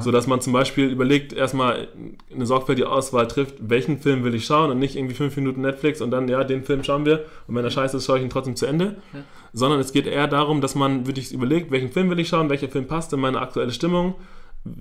[0.00, 1.88] So dass man zum Beispiel überlegt, erstmal
[2.34, 6.02] eine sorgfältige Auswahl trifft, welchen Film will ich schauen und nicht irgendwie fünf Minuten Netflix
[6.02, 8.28] und dann, ja, den Film schauen wir und wenn er scheiße ist, schaue ich ihn
[8.30, 8.96] trotzdem zu Ende.
[9.14, 9.20] Ja.
[9.54, 12.68] Sondern es geht eher darum, dass man wirklich überlegt, welchen Film will ich schauen, welcher
[12.68, 14.16] Film passt in meine aktuelle Stimmung,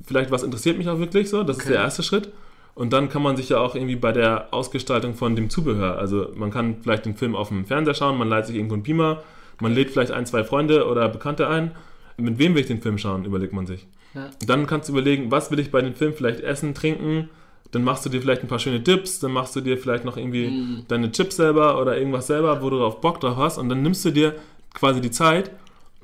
[0.06, 1.74] vielleicht was interessiert mich auch wirklich so, das ist Okay.
[1.74, 2.30] der erste Schritt.
[2.76, 6.30] Und dann kann man sich ja auch irgendwie bei der Ausgestaltung von dem Zubehör, also
[6.36, 9.22] man kann vielleicht den Film auf dem Fernseher schauen, man leiht sich irgendwo einen Beamer,
[9.60, 11.72] man lädt vielleicht ein, zwei Freunde oder Bekannte ein.
[12.18, 13.86] Mit wem will ich den Film schauen, überlegt man sich.
[14.14, 14.30] Ja.
[14.46, 17.30] Dann kannst du überlegen, was will ich bei dem Film vielleicht essen, trinken.
[17.72, 20.18] Dann machst du dir vielleicht ein paar schöne Dips, dann machst du dir vielleicht noch
[20.18, 20.86] irgendwie Mm.
[20.88, 23.58] deine Chips selber oder irgendwas selber, wo du darauf Bock drauf hast.
[23.58, 24.36] Und dann nimmst du dir
[24.74, 25.52] quasi die Zeit,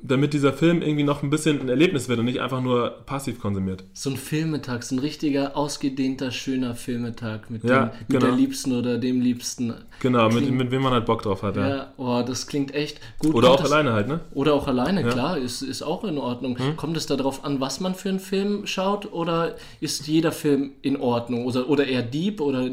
[0.02, 3.40] damit dieser Film irgendwie noch ein bisschen ein Erlebnis wird und nicht einfach nur passiv
[3.40, 3.84] konsumiert.
[3.92, 8.26] So ein Filmetag, so ein richtiger, ausgedehnter, schöner Filmetag mit, Ja, dem, mit genau.
[8.26, 9.74] der Liebsten oder dem Liebsten.
[10.00, 11.56] Genau, mit, Klingt- mit wem man halt Bock drauf hat.
[11.56, 11.92] Ja, Ja.
[11.96, 13.34] oh, das klingt echt gut.
[13.34, 14.20] Oder Kommt auch das, alleine halt, ne?
[14.34, 15.06] Oder auch alleine, Ja.
[15.06, 15.12] Hm?
[15.12, 16.56] klar, ist, ist auch in Ordnung.
[16.76, 20.96] Kommt es darauf an, was man für einen Film schaut oder ist jeder Film in
[20.96, 21.44] Ordnung?
[21.46, 22.68] Oder, oder eher Deep oder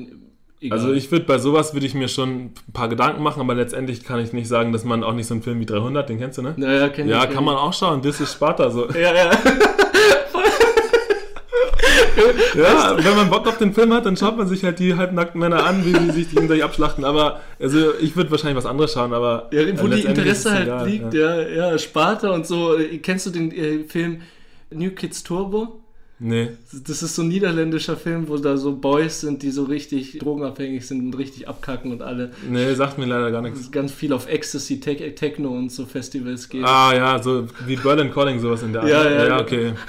[0.61, 0.77] egal?
[0.77, 4.03] Also ich würde bei sowas würde ich mir schon ein paar Gedanken machen, aber letztendlich
[4.03, 6.37] kann ich nicht sagen, dass man auch nicht so einen Film wie 300, den kennst
[6.37, 6.53] du, ne?
[6.57, 8.87] naja, kenn Ja, ich, kenn kann man auch schauen, das ist Sparta so.
[8.93, 9.31] Ja, ja.
[12.55, 15.39] Ja, wenn man Bock auf den Film hat, dann schaut man sich halt die halbnackten
[15.39, 17.05] Männer an, wie sie sich gegenseitig abschlachten.
[17.05, 20.55] Aber also ich würde wahrscheinlich was anderes schauen, aber ja wo äh, die Interesse es
[20.55, 21.41] halt egal, liegt, Ja.
[21.41, 21.71] ja.
[21.71, 22.75] ja, Sparta und so.
[23.03, 24.21] Kennst du den äh, Film
[24.71, 25.79] New Kids Turbo?
[26.19, 26.49] Nee.
[26.85, 30.87] Das ist so ein niederländischer Film, wo da so Boys sind, die so richtig drogenabhängig
[30.87, 33.71] sind und richtig abkacken und alle Nee, sagt mir leider gar nichts.
[33.71, 36.65] ganz viel auf Ecstasy, Tech, Techno und so Festivals gehen.
[36.65, 38.89] Ah ja, so wie Berlin Calling sowas in der Art.
[38.89, 39.41] Ja, ja, ja, ja.
[39.41, 39.73] okay.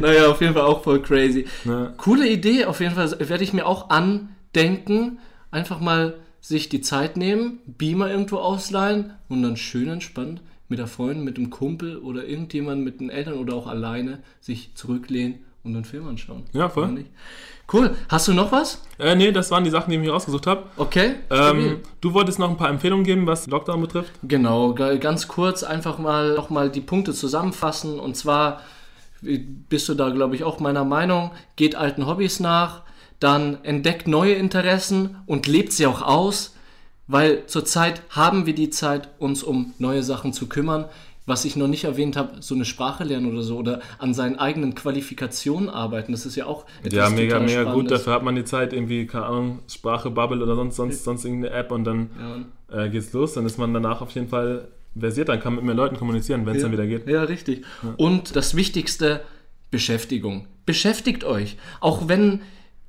[0.00, 1.46] Naja, auf jeden Fall auch voll crazy.
[1.64, 1.94] Ne?
[1.96, 5.18] Coole Idee, auf jeden Fall werde ich mir auch andenken.
[5.50, 10.86] Einfach mal sich die Zeit nehmen, Beamer irgendwo ausleihen und dann schön entspannt mit der
[10.86, 15.76] Freundin, mit dem Kumpel oder irgendjemand mit den Eltern oder auch alleine sich zurücklehnen und
[15.76, 16.44] einen Film anschauen.
[16.54, 17.04] Ja, voll.
[17.70, 17.94] Cool.
[18.08, 18.82] Hast du noch was?
[18.98, 20.64] Äh, nee, das waren die Sachen, die ich mir rausgesucht habe.
[20.78, 21.16] Okay.
[21.28, 24.12] Ähm, du wolltest noch ein paar Empfehlungen geben, was Lockdown betrifft?
[24.22, 28.00] Genau, ga- ganz kurz einfach mal nochmal die Punkte zusammenfassen.
[28.00, 28.62] Und zwar
[29.20, 32.80] bist du da, glaube ich, auch meiner Meinung, geht alten Hobbys nach,
[33.20, 36.56] dann entdeckt neue Interessen und lebt sie auch aus,
[37.06, 40.86] weil zurzeit haben wir die Zeit, uns um neue Sachen zu kümmern.
[41.24, 44.40] Was ich noch nicht erwähnt habe, so eine Sprache lernen oder so oder an seinen
[44.40, 47.92] eigenen Qualifikationen arbeiten, das ist ja auch etwas Ja, mega, mega gut.
[47.92, 51.54] Dafür hat man die Zeit, irgendwie, keine Ahnung, Sprache, Bubble oder sonst, sonst, sonst irgendeine
[51.54, 52.10] App und dann
[52.72, 53.34] Ja, äh, geht's los.
[53.34, 54.66] Dann ist man danach auf jeden Fall
[54.98, 56.68] versiert, dann kann man mit mehr Leuten kommunizieren, wenn es Ja.
[56.68, 57.06] dann wieder geht.
[57.06, 57.64] Ja, richtig.
[57.98, 59.20] Und das Wichtigste,
[59.70, 60.46] Beschäftigung.
[60.66, 61.56] Beschäftigt euch.
[61.80, 62.40] Auch wenn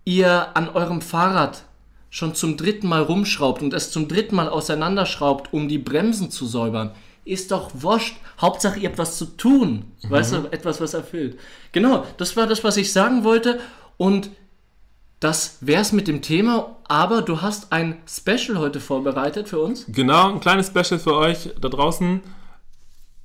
[0.06, 1.66] ihr an eurem Fahrrad
[2.14, 6.46] schon zum dritten Mal rumschraubt und es zum dritten Mal auseinanderschraubt, um die Bremsen zu
[6.46, 6.92] säubern.
[7.26, 8.18] Ist doch wurscht.
[8.40, 9.86] Hauptsache, ihr habt was zu tun.
[10.08, 11.40] Weißt du, etwas, was erfüllt.
[11.72, 13.60] Genau, das war das, was ich sagen wollte.
[13.98, 14.30] Und
[15.22, 16.76] das wär's mit dem Thema.
[16.88, 19.86] Aber du hast ein Special heute vorbereitet für uns.
[19.88, 22.22] Genau, ein kleines Special für euch da draußen.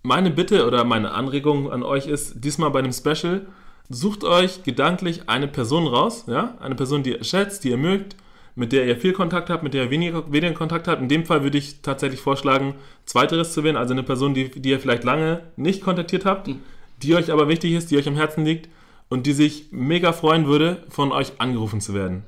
[0.03, 3.47] Meine Bitte oder meine Anregung an euch ist, diesmal bei dem Special,
[3.91, 6.57] sucht euch gedanklich eine Person raus, ja?
[6.61, 8.17] Eine Person, die ihr schätzt, die ihr mögt,
[8.59, 11.01] mit der ihr viel Kontakt habt, mit der ihr weniger, weniger Kontakt habt.
[11.01, 12.75] In dem Fall würde ich tatsächlich vorschlagen,
[13.07, 16.51] zweiteres zu wählen, also eine Person, die, die ihr vielleicht lange nicht kontaktiert habt,
[17.03, 18.69] die euch aber wichtig ist, die euch am Herzen liegt
[19.09, 22.25] und die sich mega freuen würde, von euch angerufen zu werden.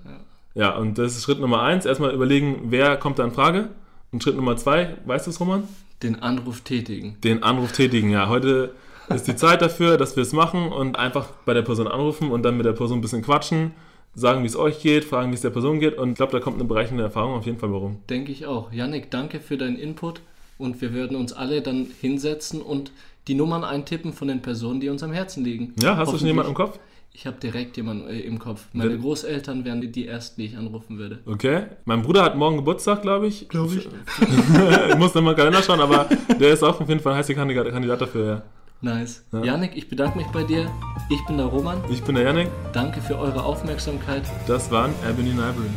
[0.55, 1.85] Ja, und das ist Schritt Nummer eins.
[1.85, 3.69] Erstmal überlegen, wer kommt da in Frage.
[4.13, 5.65] Und Schritt Nummer zwei, weißt du es, Roman?
[6.03, 7.17] Den Anruf tätigen.
[7.23, 8.11] Den Anruf tätigen.
[8.11, 8.73] Ja, heute
[9.09, 12.43] ist die Zeit dafür, dass wir es machen und einfach bei der Person anrufen und
[12.45, 13.73] dann mit der Person ein bisschen quatschen,
[14.15, 15.97] sagen, wie es euch geht, fragen, wie es der Person geht.
[15.99, 17.99] Und ich glaube, da kommt eine bereichernde Erfahrung auf jeden Fall warum.
[18.09, 18.73] Denke ich auch.
[18.73, 20.21] Yannick, danke für deinen Input
[20.59, 22.93] und wir werden uns alle dann hinsetzen und
[23.29, 25.75] die Nummern eintippen von den Personen, die uns am Herzen liegen.
[25.81, 26.79] Ja, hast du schon jemanden im Kopf?
[27.13, 28.67] Ich habe direkt jemanden äh, im Kopf.
[28.73, 31.19] Meine Wer- Großeltern wären die, die ersten, die ich anrufen würde.
[31.27, 31.65] Okay.
[31.85, 33.49] Mein Bruder hat morgen Geburtstag, glaube ich.
[33.49, 33.89] Glaube ich.
[34.91, 36.09] ich muss nochmal Kalender schauen, aber
[36.39, 38.43] der ist auch auf jeden Fall ein heißer Kandidat, Kandidat dafür, ja.
[38.83, 39.25] Nice.
[39.33, 39.45] Ja.
[39.45, 40.71] Yannick, ich bedanke mich bei dir.
[41.11, 41.83] Ich bin der Roman.
[41.91, 42.49] Ich bin der Yannick.
[42.73, 44.23] Danke für eure Aufmerksamkeit.
[44.47, 45.69] Das waren Ebony Ivory.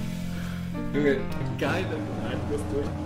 [0.94, 1.18] Junge,
[1.60, 1.86] geil.
[2.24, 3.03] Nein, du bist durch.